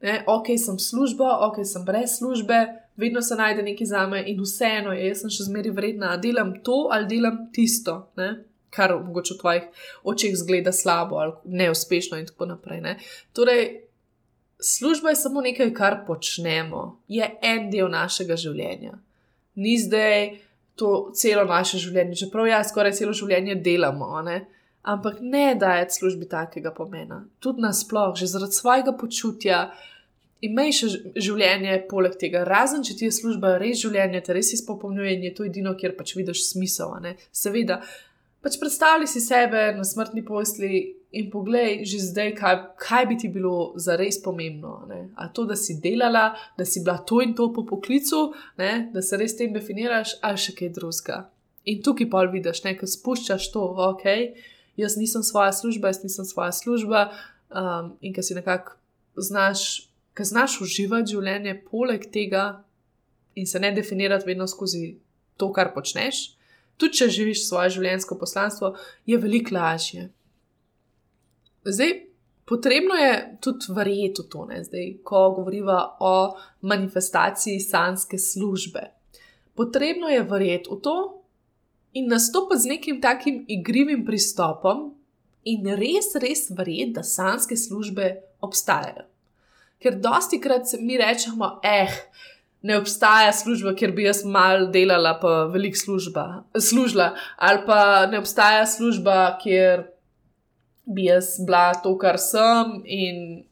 Ne, 0.00 0.24
ok, 0.26 0.46
sem 0.56 0.78
služba, 0.78 1.28
ok, 1.46 1.60
sem 1.64 1.84
brez 1.84 2.16
službe, 2.18 2.56
vedno 2.96 3.22
se 3.22 3.36
najde 3.36 3.62
nekaj 3.62 3.86
za 3.86 4.06
me 4.06 4.22
in 4.26 4.40
vseeno 4.40 4.94
je, 4.96 5.10
jaz 5.10 5.20
sem 5.20 5.32
še 5.32 5.44
zmeraj 5.50 5.74
vredna, 5.76 6.14
delam 6.16 6.54
to 6.64 6.86
ali 6.92 7.08
delam 7.08 7.42
tisto, 7.52 7.96
ne, 8.16 8.30
kar 8.72 8.94
mogoče 8.96 9.34
v 9.34 9.40
tvojih 9.42 9.84
očeh 10.08 10.38
zgleda 10.40 10.72
slabo 10.72 11.20
ali 11.20 11.36
neuspešno 11.44 12.16
in 12.16 12.30
tako 12.32 12.48
naprej. 12.54 12.80
Ne. 12.80 12.96
Torej, 13.36 13.66
služba 14.56 15.12
je 15.12 15.20
samo 15.20 15.44
nekaj, 15.44 15.74
kar 15.76 16.00
počnemo, 16.06 17.02
je 17.08 17.28
en 17.42 17.68
del 17.70 17.92
našega 17.92 18.40
življenja. 18.40 18.96
Ni 19.54 19.78
zdaj 19.78 20.30
to 20.78 21.10
celo 21.16 21.44
naše 21.44 21.80
življenje, 21.82 22.22
čeprav 22.24 22.48
ja, 22.48 22.62
skoraj 22.64 22.94
celo 22.98 23.12
življenje 23.16 23.58
delamo. 23.64 24.10
Ne. 24.26 24.40
Ampak 24.82 25.18
ne 25.20 25.54
dajati 25.60 25.98
službi 25.98 26.28
takega 26.28 26.72
pomena, 26.72 27.20
tudi 27.44 27.60
nasplošno, 27.60 28.16
že 28.16 28.30
zaradi 28.32 28.56
svojega 28.56 28.94
počutja, 28.96 29.58
imej 30.40 30.72
še 30.72 30.88
življenje 31.20 31.82
poleg 31.90 32.14
tega, 32.20 32.46
razen 32.48 32.84
če 32.86 32.96
ti 32.96 33.08
je 33.08 33.12
služba 33.12 33.58
res 33.60 33.82
življenje, 33.82 34.22
te 34.24 34.36
res 34.36 34.54
izpopolnjuje 34.56 35.18
in 35.18 35.26
je 35.28 35.34
to 35.36 35.44
edino, 35.44 35.74
kjer 35.76 35.92
pač 35.98 36.14
vidiš 36.16 36.46
smisel. 36.46 36.96
Seveda, 37.28 37.82
pač 38.40 38.56
predstavljaj 38.62 39.12
si 39.12 39.20
sebe 39.20 39.66
na 39.76 39.84
smrtni 39.84 40.24
posli 40.24 40.80
in 41.12 41.30
poglej 41.30 41.84
že 41.84 41.98
zdaj, 42.10 42.34
kaj, 42.38 42.56
kaj 42.78 43.06
bi 43.06 43.16
ti 43.18 43.28
bilo 43.28 43.72
za 43.76 43.96
res 43.96 44.20
pomembno. 44.22 44.86
Ne? 44.88 45.08
A 45.16 45.28
to, 45.28 45.44
da 45.44 45.56
si 45.56 45.80
delala, 45.82 46.36
da 46.58 46.64
si 46.64 46.84
bila 46.84 46.98
to 46.98 47.20
in 47.20 47.34
to 47.34 47.50
po 47.52 47.66
poklicu, 47.66 48.32
ne? 48.58 48.90
da 48.94 49.02
se 49.02 49.16
res 49.16 49.36
tem 49.36 49.52
definiraš, 49.52 50.16
ali 50.22 50.38
še 50.38 50.54
kaj 50.54 50.72
drugega. 50.78 51.20
In 51.68 51.82
tukaj 51.82 52.08
pa 52.10 52.24
vidiš, 52.30 52.62
da 52.62 52.86
spuščaš 52.86 53.50
to, 53.52 53.66
ok, 53.90 54.06
jaz 54.80 54.96
nisem 54.96 55.22
svoja 55.22 55.52
služba, 55.52 55.92
jaz 55.92 56.02
nisem 56.02 56.24
svoja 56.24 56.52
služba, 56.52 57.10
um, 57.50 57.94
in 58.00 58.14
ki 58.16 58.22
si 58.24 58.38
nekako 58.38 58.78
znaš 59.20 59.90
ki 60.20 60.26
znaš 60.26 60.58
uživati 60.64 61.14
življenje 61.14 61.54
poleg 61.70 62.04
tega 62.12 62.62
in 63.38 63.46
se 63.46 63.60
ne 63.62 63.70
definirati 63.72 64.26
vedno 64.28 64.46
skozi 64.50 64.96
to, 65.40 65.48
kar 65.56 65.72
počneš, 65.74 66.34
tudi 66.76 66.98
če 67.00 67.08
živiš 67.14 67.46
svoje 67.46 67.76
življenjsko 67.78 68.18
poslanstvo, 68.20 68.74
je 69.08 69.18
veliko 69.20 69.54
lažje. 69.56 70.10
Zdaj, 71.64 72.06
potrebno 72.44 72.94
je 72.94 73.38
tudi 73.40 73.72
verjeti 73.76 74.22
v 74.22 74.28
to, 74.28 74.44
ne? 74.48 74.64
Zdaj, 74.64 74.94
ko 75.04 75.30
govorimo 75.36 75.78
o 76.00 76.14
manifestaciji 76.60 77.60
sanske 77.60 78.18
službe. 78.18 78.90
Potrebno 79.54 80.08
je 80.08 80.22
verjeti 80.22 80.70
v 80.70 80.80
to 80.80 80.96
in 81.92 82.08
nastopiti 82.08 82.62
z 82.62 82.66
nekim 82.66 83.00
takim 83.00 83.44
igrivim 83.48 84.04
pristopom 84.06 84.90
in 85.44 85.66
res, 85.76 86.14
res 86.20 86.48
verjeti, 86.50 86.92
da 86.98 87.02
sanske 87.02 87.56
službe 87.56 88.14
obstajajo. 88.40 89.06
Ker 89.80 89.96
dosti 89.96 90.40
krat 90.40 90.68
mi 90.80 90.98
rečemo, 91.00 91.58
eh, 91.64 91.92
ne 92.62 92.76
obstaja 92.78 93.32
služba, 93.32 93.72
kjer 93.74 93.92
bi 93.96 94.04
jaz 94.04 94.24
mal 94.24 94.66
delala, 94.72 95.14
pa 95.20 95.44
velik 95.52 95.76
služba, 95.76 96.44
služila, 96.68 97.14
ali 97.36 97.62
pa 97.66 98.06
ne 98.06 98.18
obstaja 98.18 98.66
služba, 98.66 99.38
kjer 99.42 99.86
bi 100.84 101.06
jaz 101.08 101.36
bila 101.46 101.72
to, 101.82 101.96
kar 101.98 102.18
sem 102.18 102.80
in 102.84 103.42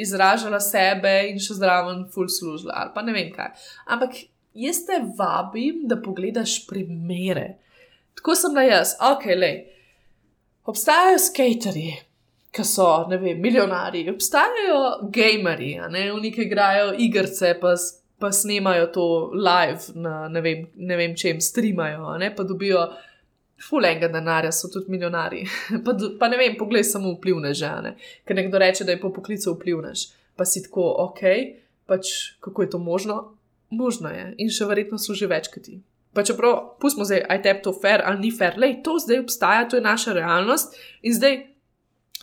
izražala 0.00 0.60
sebe 0.60 1.12
in 1.30 1.40
še 1.42 1.58
zraven 1.58 2.06
full 2.12 2.30
služila, 2.30 2.76
ali 2.82 2.94
pa 2.94 3.04
ne 3.04 3.14
vem 3.16 3.32
kaj. 3.34 3.50
Ampak 3.86 4.16
jaz 4.54 4.84
te 4.86 5.00
vabim, 5.18 5.84
da 5.88 6.00
pogledaš 6.00 6.60
primere. 6.68 7.58
Tako 8.18 8.36
sem 8.36 8.54
da 8.56 8.64
jaz, 8.66 8.94
ok, 9.12 9.26
le. 9.36 9.52
Obstajajo 10.70 11.18
skaterji, 11.24 11.94
ki 12.54 12.64
so, 12.66 12.88
ne 13.10 13.18
vem, 13.20 13.40
milijonari, 13.40 14.04
obstajajo 14.12 15.10
gameri, 15.14 15.74
ne 15.90 16.06
vem, 16.10 16.28
ki 16.34 16.46
igrajo 16.46 16.92
igrice, 16.98 17.54
pa, 17.60 17.74
pa 18.20 18.32
snemajo 18.34 18.90
to 18.94 19.06
live 19.34 19.94
na 19.94 20.28
ne 20.28 20.42
vem, 20.44 20.66
ne 20.76 20.98
vem 21.00 21.16
čem, 21.16 21.40
streamajo, 21.40 22.16
ne, 22.20 22.32
pa 22.36 22.44
dobijo 22.44 22.84
fulenga 23.68 24.08
denarja, 24.08 24.52
so 24.52 24.68
tudi 24.72 24.90
milijonari. 24.90 25.44
pa, 25.84 25.94
pa 26.20 26.28
ne 26.28 26.38
vem, 26.40 26.56
poglej 26.58 26.84
samo 26.88 27.12
vplivne 27.16 27.52
žene, 27.54 27.96
ker 28.24 28.38
nekdo 28.38 28.58
reče, 28.58 28.84
da 28.84 28.96
je 28.96 29.02
po 29.02 29.12
poklicu 29.12 29.54
vplivnež, 29.54 30.06
pa 30.36 30.46
si 30.48 30.64
tako, 30.64 30.88
ok, 31.08 31.22
pač 31.90 32.14
kako 32.40 32.62
je 32.62 32.70
to 32.70 32.78
možno? 32.78 33.20
Možno 33.70 34.10
je 34.10 34.32
in 34.42 34.50
še 34.50 34.66
verjetno 34.66 34.98
služi 34.98 35.28
več 35.30 35.50
kot 35.52 35.68
ti. 35.68 35.78
Pa 36.14 36.24
čeprav, 36.26 36.74
pustimo 36.82 37.04
zdaj, 37.06 37.22
aj 37.30 37.42
te 37.44 37.52
to 37.62 37.72
fair 37.76 38.02
ali 38.02 38.18
ni 38.24 38.30
fair, 38.34 38.56
le 38.58 38.72
to 38.82 38.96
zdaj 38.98 39.22
obstaja, 39.22 39.68
to 39.70 39.78
je 39.78 39.84
naša 39.84 40.16
realnost 40.16 40.74
in 41.06 41.14
zdaj 41.14 41.36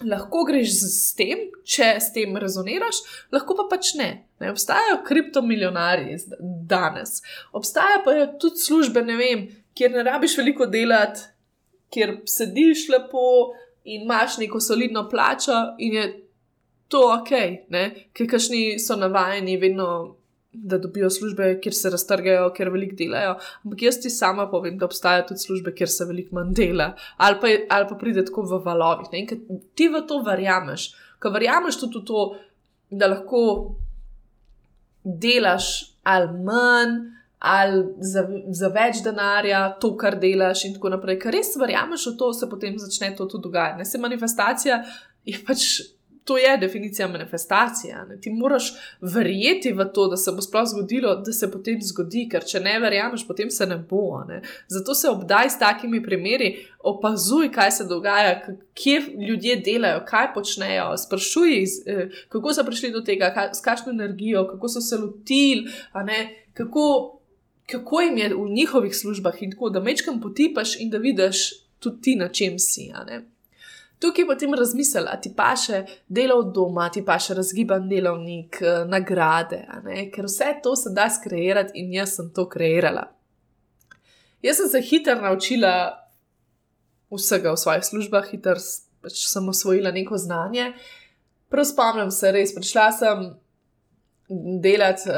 lahko 0.06 0.44
greš 0.46 0.74
s 0.84 1.14
tem, 1.18 1.48
če 1.66 1.88
s 2.04 2.12
tem 2.14 2.36
rezoniraš, 2.38 3.00
lahko 3.34 3.56
pa 3.58 3.66
pač 3.72 3.94
ne. 3.98 4.10
ne. 4.42 4.52
Obstajajo 4.52 5.00
kriptomilijonari 5.08 6.18
danes, 6.70 7.22
obstajajo 7.56 8.04
pa 8.06 8.18
tudi 8.42 8.62
službe, 8.62 9.02
ne 9.08 9.16
vem, 9.18 9.48
kjer 9.78 9.92
ne 9.92 10.04
rabiš 10.04 10.38
veliko 10.38 10.66
delati, 10.66 11.28
kjer 11.94 12.18
sediš 12.26 12.88
lepo 12.90 13.54
in 13.88 14.04
imaš 14.04 14.38
neko 14.42 14.60
solidno 14.60 15.08
plačo, 15.10 15.56
in 15.80 15.94
je 15.94 16.06
to 16.88 17.04
ok, 17.14 17.32
ker 18.14 18.30
kašni 18.32 18.80
so 18.80 18.96
navajeni 18.96 19.58
vedno 19.58 20.18
da 20.64 20.78
dobijo 20.78 21.10
službe, 21.10 21.60
kjer 21.62 21.74
se 21.74 21.90
raztrgajo, 21.90 22.50
ker 22.56 22.70
veliko 22.74 22.96
delajo. 22.98 23.36
Ampak 23.64 23.82
jaz 23.82 24.00
ti 24.02 24.10
sama 24.10 24.48
povem, 24.50 24.78
da 24.78 24.86
obstajajo 24.86 25.28
tudi 25.30 25.44
službe, 25.46 25.74
kjer 25.76 25.90
se 25.92 26.06
veliko 26.06 26.36
manj 26.36 26.54
dela, 26.58 26.92
ali 27.18 27.40
pa, 27.42 27.52
ali 27.76 27.90
pa 27.90 27.98
pride 28.00 28.26
tako 28.26 28.46
v 28.48 28.62
valovih. 28.66 29.12
Ne? 29.12 29.24
In 29.24 29.62
ti 29.76 29.90
v 29.94 30.02
to 30.08 30.22
verjameš, 30.26 30.90
ko 31.22 31.32
verjameš 31.34 31.80
tudi 31.84 32.02
v 32.02 32.08
to, 32.08 32.24
da 32.90 33.12
lahko 33.12 33.44
delaš 35.04 35.70
ali 36.04 36.44
manj. 36.48 36.98
Ali 37.40 37.84
za, 38.02 38.24
za 38.50 38.68
več 38.74 39.04
denarja, 39.06 39.68
to, 39.82 39.92
kar 39.98 40.18
delaš, 40.18 40.66
in 40.66 40.74
tako 40.78 40.90
naprej. 40.96 41.20
Ker 41.22 41.36
res 41.38 41.54
verjameš 41.60 42.08
v 42.12 42.16
to, 42.18 42.32
se 42.34 42.50
potem 42.50 42.80
začne 42.82 43.12
to 43.16 43.28
tudi 43.30 43.46
dogajati. 43.50 43.86
Se 43.86 44.02
manifestacija 44.02 44.82
je 45.28 45.38
pač 45.46 45.68
to 46.28 46.38
je 46.38 46.58
definicija 46.58 47.08
manifestacije. 47.08 48.06
Ne? 48.10 48.22
Ti 48.22 48.30
moraš 48.30 48.74
verjeti 49.02 49.72
v 49.74 49.86
to, 49.94 50.08
da 50.08 50.18
se 50.18 50.32
bo 50.32 50.42
sploh 50.42 50.66
zgodilo, 50.68 51.16
da 51.16 51.32
se 51.34 51.52
potem 51.52 51.80
zgodi, 51.82 52.26
ker 52.32 52.44
če 52.44 52.60
ne 52.60 52.74
verjameš, 52.84 53.24
potem 53.28 53.52
se 53.52 53.66
ne 53.66 53.78
bo. 53.90 54.24
Ne? 54.28 54.42
Zato 54.68 54.96
se 54.96 55.10
obdaj 55.10 55.50
s 55.50 55.60
takimi 55.60 56.04
primeri, 56.04 56.50
opazuj, 56.80 57.48
kaj 57.56 57.72
se 57.72 57.88
dogaja, 57.88 58.42
kje 58.76 59.00
ljudje 59.30 59.56
delajo, 59.66 60.04
kaj 60.08 60.34
počnejo, 60.34 60.90
sprašuj 61.00 61.54
jih, 61.54 61.78
eh, 61.86 62.10
kako 62.30 62.54
so 62.54 62.66
prišli 62.68 62.92
do 62.92 63.02
tega, 63.02 63.32
kaj, 63.34 63.54
s 63.54 63.64
kakšno 63.64 63.96
energijo, 63.96 64.44
kako 64.52 64.70
so 64.70 64.82
se 64.82 64.98
lotili, 64.98 65.72
kako. 66.54 67.14
Kako 67.68 68.02
jim 68.02 68.18
je 68.18 68.30
v 68.36 68.50
njihovih 68.50 68.96
službah, 68.96 69.42
in 69.44 69.52
tako 69.52 69.70
da 69.70 69.80
mečkam 69.80 70.22
potipaš, 70.22 70.80
in 70.80 70.90
da 70.90 70.98
vidiš 70.98 71.50
tudi 71.80 72.02
ti, 72.02 72.16
na 72.16 72.30
čem 72.30 72.60
si. 72.60 72.92
Tukaj 74.00 74.26
potem 74.28 74.54
razmisli, 74.54 75.02
da 75.04 75.18
ti 75.22 75.32
pa 75.36 75.56
še 75.58 75.82
delo 76.08 76.38
od 76.40 76.54
doma, 76.54 76.86
ti 76.94 77.02
pa 77.06 77.18
še 77.20 77.34
razgiban 77.34 77.90
delovnik, 77.90 78.62
eh, 78.62 78.86
nagrade, 78.86 79.66
ker 80.14 80.30
vse 80.30 80.54
to 80.64 80.76
se 80.76 80.94
da 80.94 81.10
skreirati 81.10 81.80
in 81.82 81.94
jaz 81.94 82.16
sem 82.16 82.30
to 82.34 82.46
kreirala. 82.50 83.08
Jaz 84.42 84.62
sem 84.62 84.70
se 84.70 84.82
hitro 84.82 85.16
naučila 85.22 85.74
vsega 87.12 87.52
v 87.52 87.58
svojih 87.58 87.84
službah, 87.84 88.30
hitro 88.32 88.56
pač 89.02 89.26
sem 89.28 89.50
osvojila 89.50 89.92
neko 89.92 90.18
znanje. 90.18 90.74
Prav 91.50 91.66
spomnim 91.66 92.12
se, 92.12 92.32
res 92.32 92.54
prišla 92.56 92.92
sem 92.92 93.28
delati. 94.62 95.10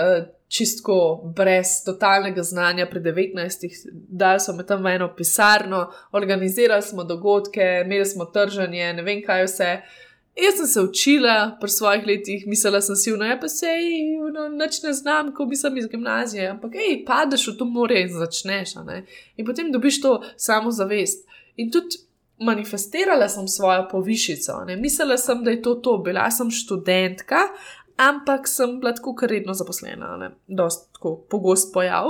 Čistko 0.50 0.96
brez 1.36 1.84
totalnega 1.86 2.44
znanja 2.44 2.88
pri 2.90 3.00
19. 3.00 3.68
Dali 3.92 4.40
smo 4.40 4.56
me 4.56 4.66
tam 4.66 4.84
v 4.84 4.96
eno 4.96 5.12
pisarno, 5.16 5.92
organizirali 6.12 6.82
smo 6.82 7.04
dogodke, 7.04 7.84
imeli 7.86 8.06
smo 8.06 8.26
trženje, 8.26 8.94
ne 8.94 9.06
vem 9.06 9.22
kaj 9.26 9.46
vse. 9.46 9.70
Jaz 10.40 10.56
sem 10.58 10.68
se 10.68 10.82
učila 10.82 11.58
pri 11.62 11.70
svojih 11.70 12.06
letih, 12.08 12.48
mislila 12.48 12.82
sem 12.82 12.96
si, 12.96 13.12
no, 13.12 13.26
ja, 13.26 13.38
pa 13.42 13.48
se 13.48 13.68
jih 13.68 14.20
no, 14.34 14.48
ne 14.50 14.94
znam, 14.94 15.34
ko 15.36 15.46
bi 15.46 15.56
sem 15.56 15.78
iz 15.78 15.88
gimnazije, 15.88 16.48
ampak 16.48 16.74
hej, 16.80 17.04
padeš 17.06 17.48
v 17.48 17.58
to 17.58 17.66
more 17.66 18.02
in 18.02 18.14
začneš. 18.14 18.78
In 19.38 19.46
potem 19.46 19.72
dobiš 19.72 20.02
to 20.02 20.22
samozavest. 20.38 21.28
In 21.58 21.72
tudi 21.72 22.00
manifestirala 22.40 23.30
sem 23.30 23.48
svojo 23.48 23.88
povišico. 23.92 24.64
Ne? 24.68 24.78
Mislila 24.78 25.18
sem, 25.18 25.44
da 25.44 25.52
je 25.52 25.62
to 25.62 25.76
to, 25.76 25.98
bila 25.98 26.32
sem 26.32 26.52
študentka, 26.52 27.36
ampak 28.00 28.48
sem 28.48 28.80
bila 28.80 28.94
tako 28.96 29.16
redno 29.28 29.54
zaposlena, 29.54 30.32
dosta 30.48 30.88
tako 30.94 31.16
pogost 31.30 31.74
pojav. 31.74 32.06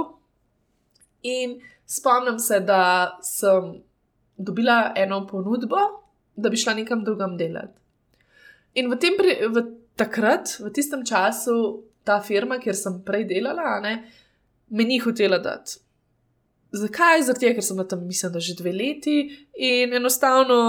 In 1.23 1.59
spomnim 1.85 2.39
se, 2.39 2.59
da 2.59 3.17
sem 3.21 3.81
dobila 4.37 4.93
eno 4.95 5.25
ponudbo, 5.27 5.77
da 6.35 6.49
bi 6.49 6.57
šla 6.57 6.73
nekam 6.73 7.03
drugam 7.03 7.37
delati. 7.37 7.75
In 8.73 8.91
v 8.91 8.99
tem, 9.01 9.17
v 9.49 9.63
takrat, 9.97 10.59
v 10.61 10.71
tistem 10.71 11.03
času, 11.05 11.83
ta 12.03 12.21
firma, 12.21 12.59
kjer 12.61 12.77
sem 12.77 13.01
prej 13.05 13.25
delala, 13.27 13.79
ne, 13.83 13.93
me 14.69 14.85
ni 14.85 14.99
hotela 15.03 15.41
dati. 15.43 15.79
Zakaj? 16.71 17.25
Zato, 17.25 17.49
ker 17.57 17.65
sem 17.65 17.81
tam, 17.89 18.05
mislim, 18.07 18.31
da 18.33 18.39
že 18.39 18.55
dve 18.55 18.71
leti 18.71 19.17
in 19.57 19.93
enostavno 19.93 20.59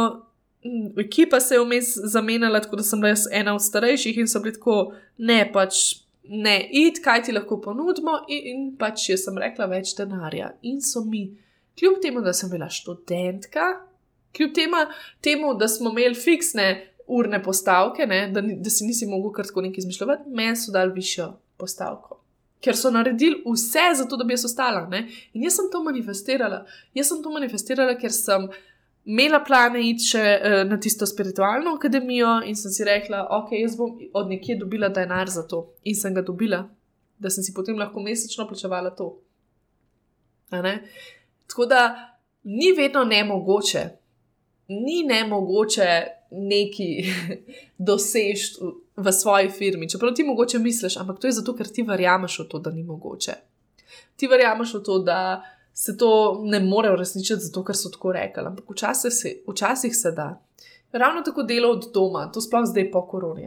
ekipa 0.99 1.41
se 1.41 1.55
je 1.55 1.65
vmes 1.65 1.95
zamenjala, 2.13 2.61
tako 2.61 2.77
da 2.77 2.83
sem 2.83 3.01
bila 3.01 3.15
jaz 3.15 3.27
ena 3.33 3.55
od 3.55 3.65
starejših 3.65 4.19
in 4.19 4.29
so 4.29 4.41
bili 4.41 4.55
tako, 4.59 4.93
ne 5.19 5.43
pač. 5.53 6.01
Ne, 6.31 6.61
id, 6.77 7.01
kaj 7.03 7.25
ti 7.27 7.33
lahko 7.33 7.57
ponudimo, 7.65 8.21
in, 8.29 8.43
in 8.47 8.67
pač 8.79 9.09
jaz 9.09 9.25
sem 9.25 9.39
rekla 9.41 9.67
več 9.67 9.97
denarja. 9.99 10.53
In 10.69 10.79
so 10.85 11.01
mi, 11.03 11.25
kljub 11.81 11.97
temu, 12.03 12.21
da 12.23 12.31
sem 12.37 12.51
bila 12.53 12.69
študentka, 12.71 13.65
kljub 14.37 14.53
tema, 14.55 14.85
temu, 15.25 15.57
da 15.59 15.67
smo 15.69 15.91
imeli 15.91 16.15
fiksne 16.15 16.69
urne 17.11 17.43
postavke, 17.43 18.07
ne, 18.07 18.29
da, 18.31 18.43
da 18.43 18.71
si 18.71 18.87
nisi 18.87 19.09
mogel 19.11 19.33
kar 19.35 19.49
tako 19.49 19.65
nekaj 19.67 19.83
izmišljati, 19.83 20.31
meni 20.31 20.57
so 20.57 20.71
dali 20.77 20.95
višjo 20.95 21.33
postavko. 21.59 22.21
Ker 22.61 22.77
so 22.77 22.93
naredili 22.93 23.41
vse 23.47 23.89
za 23.97 24.05
to, 24.07 24.19
da 24.21 24.25
bi 24.29 24.37
jaz 24.37 24.45
ostala. 24.45 24.85
Ne. 24.93 25.07
In 25.33 25.47
jaz 25.49 25.57
sem 25.57 25.71
to 25.73 25.81
manifestirala. 25.83 26.67
Jaz 26.95 27.09
sem 27.09 27.23
to 27.25 27.33
manifestirala, 27.33 27.97
ker 27.99 28.13
sem 28.13 28.47
imela 29.05 29.41
plane 29.45 29.83
iti 29.89 30.11
še 30.13 30.25
uh, 30.25 30.57
na 30.69 30.79
tisto 30.81 31.07
spiritualno 31.07 31.75
akademijo 31.79 32.41
in 32.47 32.57
sem 32.57 32.73
si 32.73 32.85
rekla, 32.85 33.27
ok, 33.41 33.55
jaz 33.61 33.77
bom 33.79 33.97
od 34.13 34.29
nekje 34.29 34.59
dobila 34.61 34.89
denar 34.89 35.31
za 35.31 35.47
to. 35.49 35.67
In 35.85 35.97
sem 35.97 36.15
ga 36.15 36.23
dobila, 36.27 36.65
da 37.19 37.31
sem 37.31 37.45
si 37.45 37.55
potem 37.57 37.79
lahko 37.79 38.03
mesečno 38.05 38.49
plačevala 38.49 38.95
to. 38.97 39.13
Tako 40.51 41.67
da 41.67 41.83
ni 42.43 42.73
vedno 42.77 43.05
ne 43.05 43.25
mogoče, 43.25 43.89
ni 44.69 45.03
ne 45.07 45.25
mogoče 45.29 45.91
neki 46.31 46.89
dosež 47.89 48.41
v 48.97 49.13
svoji 49.13 49.51
firmi. 49.51 49.89
Čeprav 49.91 50.15
ti 50.15 50.25
mogoče 50.25 50.59
misliš, 50.59 50.97
ampak 50.97 51.19
to 51.19 51.27
je 51.27 51.39
zato, 51.41 51.55
ker 51.57 51.69
ti 51.69 51.83
verjameš 51.83 52.39
v 52.39 52.49
to, 52.49 52.59
da 52.59 52.71
ni 52.71 52.83
mogoče. 52.83 53.35
Ti 54.17 54.29
verjameš 54.29 54.75
v 54.75 54.83
to, 54.85 54.99
da 54.99 55.43
se 55.81 55.97
to 55.97 56.41
ne 56.45 56.61
more 56.61 56.93
uresničiti, 56.93 57.41
zato 57.41 57.63
ker 57.65 57.77
so 57.77 57.89
tako 57.89 58.13
rekli. 58.13 58.43
Ampak 58.47 58.69
včasih 58.69 59.13
se, 59.13 59.31
včasih 59.49 59.97
se 59.97 60.11
da. 60.13 60.35
Ravno 60.93 61.23
tako 61.23 61.43
delo 61.43 61.71
od 61.73 61.87
doma, 61.95 62.27
to 62.35 62.41
sploh 62.45 62.67
zdaj 62.69 62.91
po 62.93 63.01
koroni. 63.09 63.47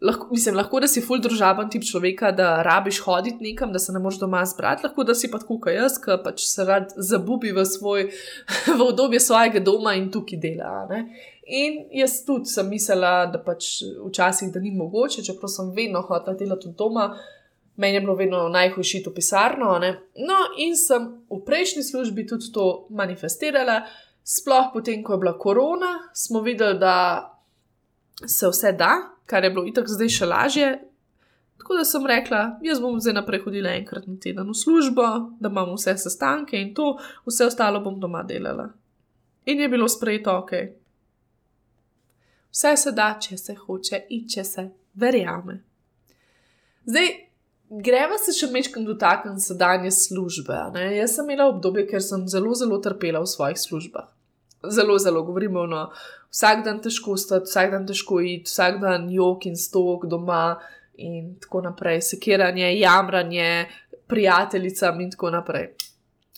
Lahko, 0.00 0.28
mislim, 0.30 0.54
lahko 0.54 0.80
da 0.80 0.86
si 0.86 1.00
full 1.02 1.24
družaben 1.24 1.70
tip 1.72 1.82
človeka, 1.88 2.30
da 2.36 2.62
rabiš 2.62 3.00
hoditi 3.02 3.48
nekam, 3.48 3.72
da 3.72 3.82
se 3.82 3.92
ne 3.92 3.98
moreš 3.98 4.20
doma 4.22 4.44
zbrati, 4.46 4.86
lahko 4.86 5.04
da 5.08 5.14
si 5.14 5.30
pa 5.32 5.40
tako 5.42 5.56
kot 5.64 5.74
jaz, 5.74 5.96
ki 6.04 6.20
pač 6.24 6.44
se 6.46 6.66
rad 6.68 6.94
zabubi 6.96 7.50
v, 7.56 7.64
svoj, 7.66 8.10
v 8.68 8.80
obdobje 8.86 9.24
svojega 9.26 9.64
doma 9.64 9.96
in 9.98 10.06
tukaj 10.14 10.38
dela. 10.38 11.00
In 11.50 11.80
jaz 11.98 12.20
tudi 12.28 12.52
sem 12.52 12.70
mislila, 12.70 13.16
da 13.32 13.42
pač 13.42 13.80
včasih 14.04 14.54
da 14.54 14.62
ni 14.62 14.70
mogoče, 14.76 15.26
čeprav 15.26 15.50
sem 15.50 15.74
vedno 15.74 16.06
hodila 16.06 16.38
delati 16.38 16.70
od 16.70 16.78
doma, 16.78 17.08
meni 17.76 17.94
je 17.94 18.00
bilo 18.00 18.14
vedno 18.14 18.48
najhujši 18.48 19.02
to 19.02 19.14
pisarno. 19.14 19.78
Ne? 19.78 19.92
No, 20.16 20.38
in 20.58 20.76
sem 20.76 21.08
v 21.30 21.40
prejšnji 21.44 21.82
službi 21.82 22.26
tudi 22.26 22.52
to 22.52 22.86
manifestirala, 22.90 23.82
sploh 24.24 24.72
potem, 24.72 25.04
ko 25.04 25.14
je 25.14 25.18
bila 25.18 25.38
korona, 25.38 25.92
smo 26.14 26.40
videli, 26.40 26.78
da 26.78 26.96
se 28.26 28.48
vse 28.48 28.72
da, 28.72 28.92
kar 29.26 29.44
je 29.44 29.50
bilo 29.50 29.66
itak 29.66 29.88
zdaj 29.88 30.08
še 30.08 30.26
lažje. 30.26 30.70
Tako 31.56 31.76
da 31.78 31.84
sem 31.84 32.06
rekla, 32.06 32.40
jaz 32.62 32.80
bom 32.80 32.98
zdaj 33.00 33.14
naprej 33.16 33.42
hodila 33.44 33.72
enkrat 33.74 34.06
na 34.06 34.16
teden 34.22 34.50
v 34.50 34.54
službo, 34.54 35.06
da 35.40 35.50
imam 35.50 35.74
vse 35.74 35.96
sestanke 35.98 36.58
in 36.60 36.74
to, 36.74 36.96
vse 37.26 37.48
ostalo 37.48 37.80
bom 37.82 38.00
doma 38.00 38.22
delala. 38.22 38.68
In 39.46 39.60
je 39.60 39.68
bilo 39.68 39.88
sprejeto 39.88 40.36
ok. 40.42 40.52
Vse 42.50 42.76
se 42.76 42.92
da, 42.92 43.12
če 43.20 43.38
se 43.38 43.54
hoče 43.54 44.04
in 44.10 44.28
če 44.28 44.44
se 44.44 44.68
verjame. 44.94 45.58
Zdaj, 46.86 47.10
greva 47.70 48.18
se 48.18 48.34
še 48.36 48.48
mečkam 48.52 48.84
dotakniti 48.86 49.42
sedanje 49.42 49.90
službe. 49.90 50.58
Ne? 50.74 50.90
Jaz 50.96 51.16
sem 51.16 51.26
imela 51.26 51.48
obdobje, 51.50 51.86
ker 51.90 52.02
sem 52.02 52.26
zelo, 52.30 52.54
zelo 52.54 52.78
trpela 52.82 53.22
v 53.22 53.30
svojih 53.30 53.58
službah. 53.58 54.10
Zelo, 54.72 54.96
zelo 54.98 55.22
govorimo, 55.22 55.66
no, 55.70 55.86
vsak 56.32 56.64
dan 56.66 56.80
težko 56.82 57.16
stati, 57.20 57.46
vsak 57.50 57.74
dan 57.74 57.86
težko 57.86 58.20
iti, 58.24 58.48
vsak 58.50 58.80
dan 58.82 59.10
jok 59.12 59.46
in 59.46 59.58
stok 59.58 60.08
doma 60.10 60.56
in 60.96 61.34
tako 61.42 61.60
naprej, 61.66 62.00
sekiranje, 62.02 62.70
jamranje, 62.80 63.66
prijateljicam 64.08 65.00
in 65.04 65.10
tako 65.12 65.30
naprej. 65.34 65.68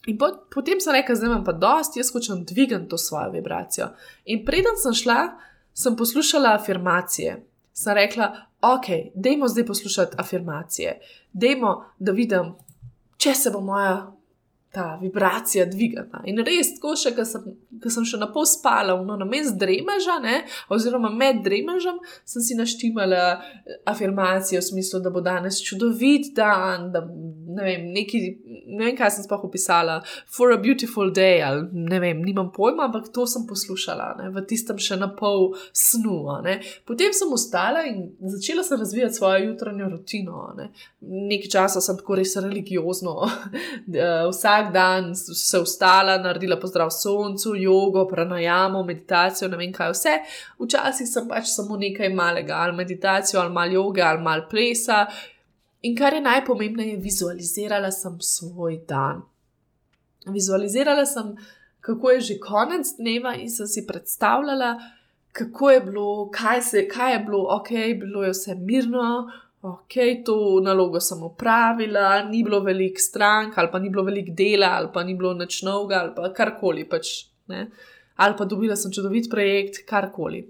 In 0.09 0.17
po, 0.19 0.33
potem 0.51 0.81
sem 0.81 0.97
rekla, 0.97 1.14
zdaj 1.14 1.31
imam 1.31 1.45
pa 1.45 1.53
dost, 1.53 1.97
jaz 1.97 2.11
hočem 2.14 2.43
dvigati 2.49 2.88
to 2.88 2.99
svojo 2.99 3.31
vibracijo. 3.35 3.91
In 4.25 4.45
preden 4.45 4.77
sem 4.81 4.95
šla, 4.97 5.19
sem 5.75 5.97
poslušala 5.97 6.57
afirmacije. 6.59 7.37
Sem 7.73 7.95
rekla, 7.95 8.33
ok, 8.61 8.87
dajmo 9.14 9.49
zdaj 9.49 9.66
poslušati 9.66 10.16
afirmacije, 10.18 11.01
dajmo, 11.33 11.85
da 11.99 12.12
vidim, 12.12 12.55
če 13.16 13.35
se 13.35 13.51
bo 13.51 13.61
moja 13.61 14.12
ta 14.71 14.99
vibracija 15.03 15.66
dvigala. 15.66 16.23
In 16.27 16.42
res, 16.44 16.75
tako 16.77 16.94
še, 16.97 17.14
ker 17.16 17.27
sem, 17.27 17.47
sem 17.88 18.04
še 18.04 18.20
na 18.20 18.28
pol 18.33 18.46
spala, 18.48 18.96
no, 19.04 19.16
na 19.18 19.26
mestu 19.28 19.57
dremeža, 19.61 20.18
ne, 20.22 20.42
oziroma 20.72 21.11
med 21.14 21.42
dremežem, 21.44 21.96
sem 22.28 22.44
si 22.44 22.57
naštimala 22.59 23.22
eh, 23.38 23.78
afirmacije 23.88 24.61
v 24.61 24.66
smislu, 24.66 25.00
da 25.04 25.12
bo 25.14 25.22
danes 25.24 25.61
čudovit 25.64 26.33
dan, 26.37 26.90
da 26.92 27.04
ne 27.09 27.64
vem, 27.64 27.87
neki, 27.94 28.20
ne 28.74 28.83
vem, 28.85 28.96
kaj 28.98 29.14
sem 29.16 29.26
sploh 29.26 29.46
opisala, 29.48 30.00
for 30.28 30.52
a 30.52 30.59
beautiful 30.61 31.12
day, 31.14 31.40
ali 31.44 31.64
ne 31.72 32.02
vem, 32.02 32.20
nimam 32.24 32.50
pojma, 32.54 32.88
ampak 32.88 33.09
to 33.14 33.26
sem 33.31 33.46
poslušala 33.48 34.11
ne, 34.20 34.28
v 34.35 34.44
tistem 34.48 34.78
še 34.83 34.98
na 35.00 35.11
pol 35.16 35.54
snu. 35.76 36.18
Ne. 36.44 36.59
Potem 36.87 37.14
sem 37.16 37.31
ostala 37.33 37.85
in 37.88 38.11
začela 38.35 38.64
sem 38.66 38.78
razvijati 38.81 39.16
svojo 39.16 39.46
jutranjo 39.46 39.88
rutino. 39.94 40.42
Ne. 40.59 40.68
Nekaj 41.00 41.50
časa 41.52 41.83
sem 41.85 41.96
tako 41.98 42.18
res 42.18 42.35
religiozno. 42.37 43.14
Vsak 43.88 44.59
vsak 44.59 44.72
dan 44.72 45.14
se 45.14 45.61
vstala, 45.61 46.18
naredila 46.18 46.57
pozdrav 46.61 46.90
soncu, 46.90 47.54
jogo, 47.62 48.07
pranajamo, 48.09 48.83
meditacijo, 48.85 49.49
ne 49.49 49.57
vem 49.57 49.73
kaj 49.73 49.92
vse. 49.94 50.14
Včasih 50.59 51.09
sem 51.09 51.29
pač 51.29 51.51
samo 51.53 51.77
nekaj 51.77 52.12
malega, 52.14 52.61
ali 52.62 52.77
meditacijo, 52.77 53.40
ali 53.40 53.53
malo 53.55 53.73
joge, 53.73 54.03
ali 54.03 54.23
malo 54.23 54.47
plesa. 54.51 55.07
In 55.83 55.97
kar 55.97 56.14
je 56.14 56.21
najpomembnejše, 56.21 56.97
vizualizirala 57.03 57.90
sem 57.94 58.21
svoj 58.21 58.81
dan. 58.88 59.23
Vizualizirala 60.27 61.07
sem, 61.07 61.37
kako 61.81 62.11
je 62.11 62.21
že 62.21 62.38
konec 62.42 62.87
dneva, 62.99 63.35
in 63.35 63.51
sem 63.51 63.66
si 63.66 63.87
predstavljala, 63.87 64.77
kako 65.33 65.71
je 65.71 65.81
bilo, 65.81 66.31
kaj, 66.31 66.62
se, 66.62 66.88
kaj 66.88 67.12
je 67.12 67.18
bilo, 67.18 67.47
ok, 67.57 67.71
bilo 68.01 68.25
je 68.25 68.31
vse 68.31 68.55
mirno, 68.55 69.31
ok, 69.62 69.94
to 70.25 70.61
nalogo 70.62 71.01
sem 71.01 71.23
upravila, 71.23 72.23
ni 72.23 72.42
bilo 72.44 72.61
veliko 72.61 73.01
strank, 73.01 73.59
ali 73.59 73.68
pa 73.73 73.79
ni 73.79 73.90
bilo 73.90 74.03
veliko 74.03 74.35
dela, 74.35 74.66
ali 74.66 74.88
pa 74.94 75.05
ni 75.05 75.14
bilo 75.14 75.35
nič 75.35 75.62
novega, 75.62 76.01
ali 76.03 76.14
pa 76.16 76.33
karkoli 76.33 76.88
pač. 76.88 77.29
Ne? 77.49 77.69
Ali 78.19 78.35
pa 78.39 78.45
dobila 78.45 78.77
sem 78.77 78.93
čudovit 78.93 79.31
projekt, 79.31 79.85
karkoli. 79.87 80.43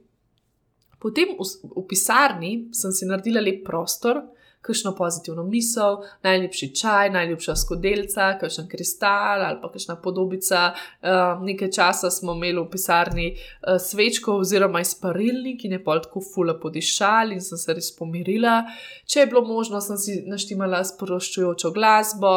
Potem 0.98 1.36
v, 1.38 1.46
v 1.62 1.84
pisarni 1.86 2.52
sem 2.74 2.90
si 2.92 3.06
naredila 3.06 3.42
lep 3.44 3.62
prostor, 3.66 4.24
kakšno 4.68 4.92
pozitivno 4.98 5.44
misel, 5.46 6.02
najlepši 6.26 6.68
čaj, 6.74 7.10
najljubša 7.14 7.54
skodelca, 7.56 8.32
kakšen 8.40 8.66
kristal 8.68 9.44
ali 9.46 9.60
pa 9.62 9.70
kakšna 9.72 9.96
podobica. 10.02 10.72
Uh, 10.74 11.42
nekaj 11.46 11.70
časa 11.72 12.10
smo 12.10 12.34
imeli 12.34 12.58
v 12.58 12.66
pisarni 12.72 13.28
uh, 13.32 13.78
svečko 13.78 14.40
oziroma 14.42 14.82
izparilnik 14.82 15.64
in 15.64 15.78
je 15.78 15.82
pol 15.84 16.02
tako 16.04 16.20
fula 16.34 16.58
podišal 16.60 17.32
in 17.32 17.40
sem 17.40 17.58
se 17.58 17.74
res 17.74 17.92
pomirila. 17.96 18.64
Če 19.06 19.20
je 19.22 19.30
bilo 19.30 19.44
možno, 19.46 19.80
sem 19.80 19.96
si 19.96 20.22
naštimala 20.26 20.82
sproščujočo 20.84 21.72
glasbo. 21.72 22.34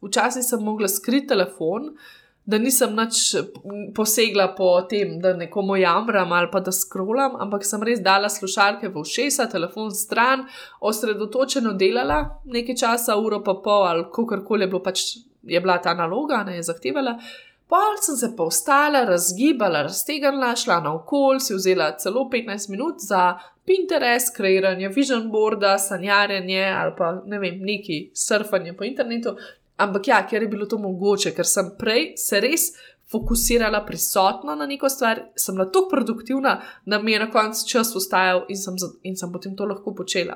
Včasih 0.00 0.44
sem 0.44 0.62
mogla 0.64 0.88
skriti 0.88 1.28
telefon, 1.34 1.92
uh, 1.92 2.25
da 2.46 2.58
nisem 2.58 2.94
nič 2.94 3.34
posegla 3.94 4.52
po 4.54 4.68
tem, 4.88 5.16
da 5.20 5.32
nekomu 5.34 5.76
jamram 5.76 6.32
ali 6.32 6.48
pa 6.52 6.60
da 6.60 6.72
skrolam, 6.72 7.34
ampak 7.42 7.66
sem 7.66 7.82
res 7.82 8.00
dala 8.00 8.30
slušalke 8.30 8.88
v 8.88 9.02
ušesa, 9.02 9.48
telefon 9.50 9.90
stran, 9.90 10.46
osredotočeno 10.80 11.74
delala 11.74 12.20
nekaj 12.44 12.78
časa, 12.84 13.18
uro 13.18 13.42
pa 13.42 13.56
pol 13.64 13.88
ali 13.90 14.06
kakorkoli 14.14 14.70
je 14.70 14.82
pač 14.82 15.02
je 15.46 15.60
bila 15.60 15.78
ta 15.82 15.94
naloga, 15.94 16.44
ne 16.46 16.56
je 16.56 16.62
zahtevala. 16.62 17.18
Pol 17.68 17.98
sem 18.00 18.16
se 18.16 18.30
pa 18.36 18.46
ostala, 18.46 19.02
razgibala, 19.04 19.82
raztegnila, 19.82 20.54
šla 20.56 20.80
na 20.80 20.94
okolje, 20.94 21.40
si 21.40 21.54
vzela 21.54 21.96
celo 21.98 22.28
15 22.30 22.70
minut 22.70 23.02
za 23.02 23.38
Pinterest, 23.66 24.36
kreiranje 24.36 24.88
vision 24.94 25.30
boarda, 25.30 25.78
sanjarjenje 25.78 26.62
ali 26.70 26.92
pa 26.98 27.10
ne 27.26 27.38
vem, 27.42 27.58
neki 27.58 28.10
surfanje 28.14 28.76
po 28.78 28.86
internetu, 28.86 29.34
Ampak 29.76 30.08
ja, 30.08 30.20
ker 30.26 30.42
je 30.42 30.48
bilo 30.48 30.66
to 30.66 30.78
mogoče, 30.78 31.34
ker 31.36 31.46
sem 31.46 31.74
prej 31.78 32.14
se 32.16 32.40
res 32.40 32.70
fokusirala 33.10 33.84
prisotno 33.86 34.54
na 34.56 34.66
neko 34.66 34.88
stvar, 34.88 35.20
sem 35.36 35.54
bila 35.54 35.68
tako 35.70 35.88
produktivna, 35.90 36.56
da 36.86 36.98
mi 37.02 37.12
je 37.12 37.20
na 37.22 37.30
koncu 37.30 37.68
čas 37.68 37.94
ustajal 37.96 38.46
in 38.48 38.56
sem, 38.56 38.74
in 39.02 39.16
sem 39.16 39.32
potem 39.32 39.56
to 39.56 39.64
lahko 39.64 39.94
počela. 39.94 40.34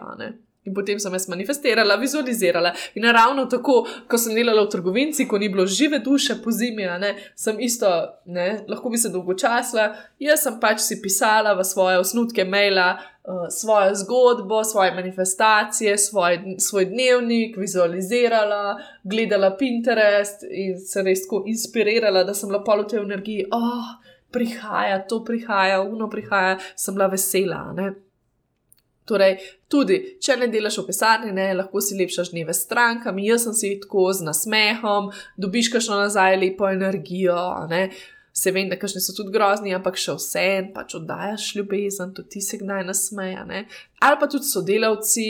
In 0.70 0.74
potem 0.74 1.00
sem 1.02 1.12
jaz 1.12 1.26
manifestirala, 1.28 1.96
vizualizirala. 1.98 2.70
In 2.94 3.08
ravno 3.10 3.46
tako, 3.50 3.82
ko 4.06 4.18
sem 4.18 4.36
delala 4.38 4.62
v 4.62 4.70
trgovinci, 4.70 5.26
ko 5.26 5.38
ni 5.42 5.48
bilo 5.50 5.66
žive 5.66 5.98
duše 5.98 6.36
po 6.44 6.54
zimi, 6.54 6.86
ne, 7.02 7.14
sem 7.34 7.58
isto, 7.60 7.90
ne, 8.30 8.62
lahko 8.70 8.90
bi 8.90 8.98
se 8.98 9.10
dolgočasla. 9.10 9.88
Jaz 10.22 10.44
sem 10.46 10.60
pač 10.62 10.84
si 10.84 11.00
pisala 11.02 11.56
v 11.58 11.64
svoje 11.66 11.98
osnutke 11.98 12.44
maila, 12.46 12.92
uh, 13.26 13.48
svojo 13.50 13.96
zgodbo, 14.04 14.62
svoje 14.64 14.94
manifestacije, 14.94 15.96
svoj, 15.98 16.38
svoj 16.58 16.86
dnevnik, 16.92 17.58
vizualizirala, 17.58 18.76
gledala 19.02 19.56
Pinterest 19.56 20.46
in 20.46 20.78
se 20.78 21.02
res 21.02 21.24
tako 21.26 21.42
inspirirala, 21.50 22.22
da 22.24 22.34
sem 22.34 22.52
bila 22.52 22.62
pol 22.62 22.84
v 22.84 22.92
tej 22.94 23.02
energiji. 23.02 23.48
Oh, 23.50 23.90
prihaja, 24.30 25.02
to 25.10 25.24
prihaja, 25.26 25.82
uno 25.82 26.06
prihaja, 26.10 26.60
sem 26.76 26.94
bila 26.94 27.10
vesela. 27.10 27.64
Ne? 27.74 27.90
Torej, 29.10 29.36
tudi 29.70 29.98
če 30.22 30.36
ne 30.38 30.48
delaš 30.52 30.78
v 30.80 30.86
pisarni, 30.90 31.34
ne, 31.34 31.48
lahko 31.58 31.82
si 31.82 31.98
lepšaš 31.98 32.30
dneve 32.34 32.54
s 32.54 32.64
strankami, 32.66 33.26
jaz 33.30 33.48
sem 33.48 33.56
si 33.58 33.74
tako 33.82 34.10
z 34.14 34.26
nasmehom, 34.28 35.10
dobiš 35.40 35.72
kašno 35.74 35.98
nazaj 36.04 36.38
lepo 36.38 36.70
energijo. 36.70 37.38
Ne. 37.70 37.88
Se 38.32 38.52
vem, 38.54 38.68
da 38.70 38.78
kašni 38.78 39.02
so 39.02 39.12
tudi 39.16 39.34
grozni, 39.34 39.72
ampak 39.74 39.98
še 39.98 40.14
vse 40.14 40.44
en, 40.60 40.68
pač 40.74 40.94
oddajaš 41.00 41.48
ljubezen, 41.58 42.12
tudi 42.14 42.36
ti 42.36 42.44
se 42.44 42.60
kdaj 42.60 42.86
nasmeja. 42.86 43.42
Ne. 43.48 43.64
Ali 43.98 44.20
pa 44.20 44.30
tudi 44.30 44.46
sodelavci. 44.46 45.26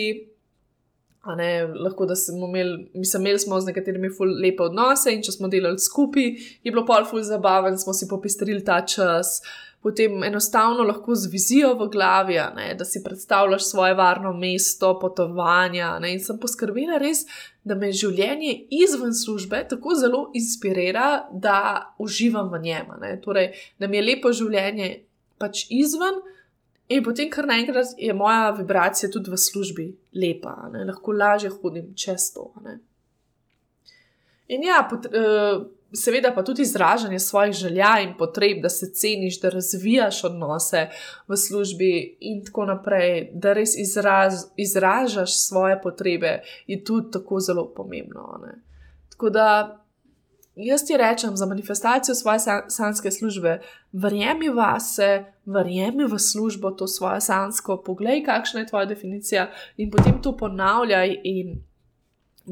Ne, 1.37 1.51
lahko 1.85 2.07
da 2.09 2.15
smo 2.17 2.47
imeli, 2.49 2.87
mislim, 2.97 3.27
imeli 3.27 3.41
smo 3.43 3.59
z 3.61 3.69
nekaterimi 3.69 4.09
ful 4.17 4.31
lepe 4.41 4.65
odnose 4.65 5.13
in 5.13 5.21
če 5.21 5.35
smo 5.35 5.51
delali 5.53 5.77
skupaj, 5.77 6.31
je 6.65 6.73
bilo 6.73 6.87
pol 6.89 7.05
ful 7.05 7.21
zabaven, 7.21 7.77
smo 7.77 7.93
si 7.93 8.09
popestrili 8.09 8.65
ta 8.65 8.79
čas. 8.89 9.35
Uh, 9.45 9.70
potem 9.83 10.25
enostavno 10.25 10.85
lahko 10.85 11.15
z 11.15 11.31
vizijo 11.33 11.75
v 11.75 11.89
glavi, 11.93 12.37
ne, 12.57 12.75
da 12.79 12.85
si 12.85 13.03
predstavljaš 13.05 13.71
svoje 13.71 13.95
varno 13.95 14.33
mesto, 14.33 14.99
potovanja. 15.01 15.99
Ne, 15.99 16.13
in 16.13 16.21
sem 16.21 16.39
poskrbela 16.41 16.99
res, 17.01 17.25
da 17.65 17.75
me 17.75 17.93
življenje 17.93 18.53
izven 18.71 19.15
službe 19.17 19.63
tako 19.71 19.97
zelo 19.97 20.27
inspirira, 20.37 21.27
da 21.33 21.95
uživam 21.99 22.53
v 22.53 22.61
njem. 22.67 22.93
Ne, 23.01 23.15
torej, 23.25 23.55
da 23.79 23.89
mi 23.89 24.01
je 24.01 24.05
lepo 24.11 24.33
življenje 24.37 24.93
pač 25.41 25.65
izven. 25.73 26.21
In 26.91 27.05
potem, 27.07 27.31
kar 27.31 27.47
naenkrat 27.47 27.95
je 28.03 28.13
moja 28.19 28.51
vibracija 28.57 29.09
tudi 29.15 29.31
v 29.31 29.39
službi 29.39 29.85
lepa, 30.19 30.57
ne? 30.73 30.83
lahko 30.89 31.15
lažje 31.15 31.53
hodim 31.55 31.93
čez 31.95 32.33
to. 32.35 32.49
Ne? 32.65 32.81
In 34.51 34.65
ja, 34.67 34.81
pot, 34.91 35.07
uh, 35.07 35.63
seveda 35.93 36.33
pa 36.35 36.45
tudi 36.45 36.63
izražanje 36.63 37.19
svojih 37.19 37.55
želja 37.55 38.01
in 38.03 38.15
potreb, 38.19 38.63
da 38.63 38.69
se 38.69 38.93
ceniš, 38.95 39.41
da 39.41 39.49
razvijaš 39.49 40.25
odnose 40.25 40.89
v 41.29 41.37
službi 41.37 42.17
in 42.21 42.45
tako 42.45 42.65
naprej, 42.65 43.31
da 43.35 43.53
res 43.53 43.77
izraz, 43.79 44.45
izražaš 44.57 45.39
svoje 45.47 45.83
potrebe, 45.83 46.43
je 46.67 46.85
tudi 46.85 47.11
tako 47.11 47.41
zelo 47.41 47.73
pomembno. 47.75 48.41
Ne? 48.47 48.63
Tako 49.11 49.31
da 49.31 49.77
jaz 50.57 50.87
ti 50.87 50.97
rečem 50.97 51.37
za 51.37 51.47
manifestacijo 51.47 52.15
svoje 52.15 52.39
sanske 52.69 53.11
službe, 53.11 53.61
verjemi 53.93 54.49
vase, 54.49 55.25
verjemi 55.45 56.05
v 56.05 56.19
službo, 56.19 56.71
to 56.71 56.87
svoje 56.87 57.21
sansko, 57.21 57.83
poglej, 57.87 58.25
kakšna 58.25 58.61
je 58.61 58.67
tvoja 58.67 58.85
definicija 58.85 59.51
in 59.77 59.91
potem 59.91 60.23
to 60.23 60.37
ponavljaj 60.37 61.21
in 61.25 61.70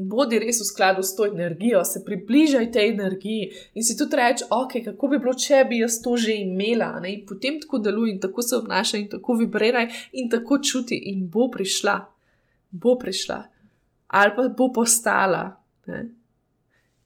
bodi 0.07 0.39
res 0.39 0.61
v 0.61 0.67
skladu 0.67 1.03
s 1.03 1.15
to 1.15 1.25
energijo, 1.25 1.83
se 1.85 2.03
približaj 2.05 2.71
tej 2.71 2.89
energiji 2.89 3.49
in 3.73 3.83
si 3.83 3.97
tudi 3.97 4.15
reči, 4.15 4.45
ok, 4.49 4.79
kako 4.85 5.07
bi 5.07 5.19
bilo, 5.19 5.33
če 5.33 5.63
bi 5.69 5.81
jaz 5.81 5.99
to 6.03 6.15
že 6.17 6.35
imela. 6.39 6.99
Ne? 7.03 7.13
In 7.13 7.25
potem 7.27 7.59
tako 7.61 7.81
deluj 7.83 8.13
in 8.13 8.19
tako 8.19 8.41
se 8.41 8.55
obnaša 8.57 8.97
in 8.97 9.09
tako 9.09 9.35
vibriraj 9.41 9.89
in 10.13 10.29
tako 10.29 10.59
čuti 10.63 10.95
in 11.11 11.27
bo 11.29 11.49
prišla, 11.51 11.97
bo 12.71 12.95
prišla, 12.99 13.43
ali 14.07 14.35
pa 14.35 14.47
bo 14.47 14.71
postala. 14.73 15.43
Ne? 15.87 16.07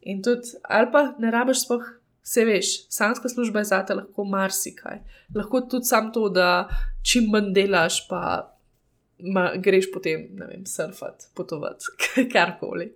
In 0.02 0.22
tudi, 0.22 0.58
ali 0.64 0.91
pa 0.91 1.14
ne 1.20 1.32
rabiš 1.32 1.66
spoh. 1.66 1.84
Se 2.24 2.46
veš, 2.48 2.88
sanska 2.88 3.28
služba 3.30 3.60
je 3.60 3.68
zate 3.68 3.94
lahko 3.94 4.24
marsikaj. 4.24 5.02
Lahko 5.36 5.60
tudi 5.68 5.86
samo 5.86 6.12
to, 6.16 6.30
da 6.32 6.70
čim 7.04 7.26
manj 7.32 7.50
delaš, 7.52 7.98
pa 8.08 8.53
ma, 9.24 9.51
greš 9.55 9.91
potem, 9.93 10.28
ne 10.39 10.49
vem, 10.49 10.65
surfati, 10.67 11.32
potovati, 11.36 11.95
karkoli. 12.34 12.91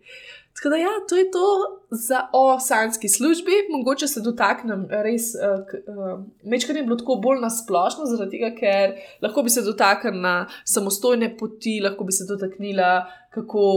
Tako 0.58 0.70
da, 0.70 0.78
ja, 0.82 0.90
to 1.10 1.16
je 1.16 1.26
to 1.32 1.48
za 1.92 2.22
o 2.34 2.60
sanski 2.60 3.10
službi. 3.10 3.52
Mogoče 3.70 4.08
se 4.08 4.22
dotaknem 4.26 4.88
res, 4.90 5.30
uh, 5.38 5.62
uh, 5.62 6.24
mečkaj 6.44 6.76
je 6.76 6.84
bilo 6.84 6.98
tako 6.98 7.20
bolj 7.22 7.44
nasplošno, 7.44 8.08
zaradi 8.10 8.40
tega, 8.40 8.50
ker 8.58 8.96
lahko 9.22 9.44
bi 9.46 9.54
se 9.54 9.62
dotaknila 9.62 10.48
samostojne 10.66 11.30
poti, 11.38 11.78
lahko 11.84 12.10
bi 12.10 12.16
se 12.18 12.26
dotaknila, 12.30 13.06
kako 13.34 13.68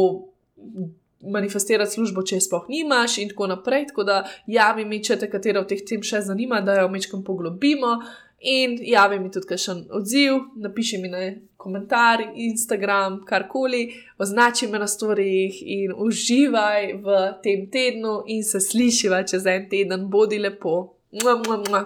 manifestirati 1.21 1.93
službo, 1.99 2.23
če 2.25 2.39
je 2.39 2.47
sploh 2.47 2.65
nimaš, 2.73 3.19
in 3.21 3.29
tako 3.29 3.51
naprej. 3.53 3.91
Tako 3.93 4.07
da, 4.09 4.23
javi 4.49 4.89
mi, 4.89 5.03
če 5.05 5.19
te 5.21 5.29
katera 5.31 5.61
od 5.61 5.69
teh 5.69 5.85
tem 5.85 6.01
še 6.01 6.23
zanima, 6.25 6.63
da 6.65 6.81
jo 6.81 6.89
mečkam 6.89 7.25
poglobimo. 7.27 7.99
In 8.41 8.79
javi 8.81 9.19
mi 9.21 9.31
tudi 9.31 9.47
kakšen 9.47 9.85
odziv, 9.93 10.39
napiši 10.57 10.99
mi 10.99 11.09
na 11.09 11.19
komentar, 11.57 12.23
Instagram, 12.35 13.21
karkoli, 13.29 13.83
označi 14.19 14.67
me 14.67 14.79
na 14.79 14.87
storjih 14.89 15.59
in 15.61 15.93
uživaj 15.93 16.93
v 17.05 17.19
tem 17.43 17.67
tednu 17.71 18.23
in 18.27 18.45
se 18.45 18.61
slišiva 18.61 19.23
čez 19.29 19.47
en 19.47 19.69
teden, 19.69 20.09
bodi 20.09 20.39
lepo. 20.39 20.95
Mua, 21.13 21.37
mua, 21.37 21.57
mua. 21.69 21.83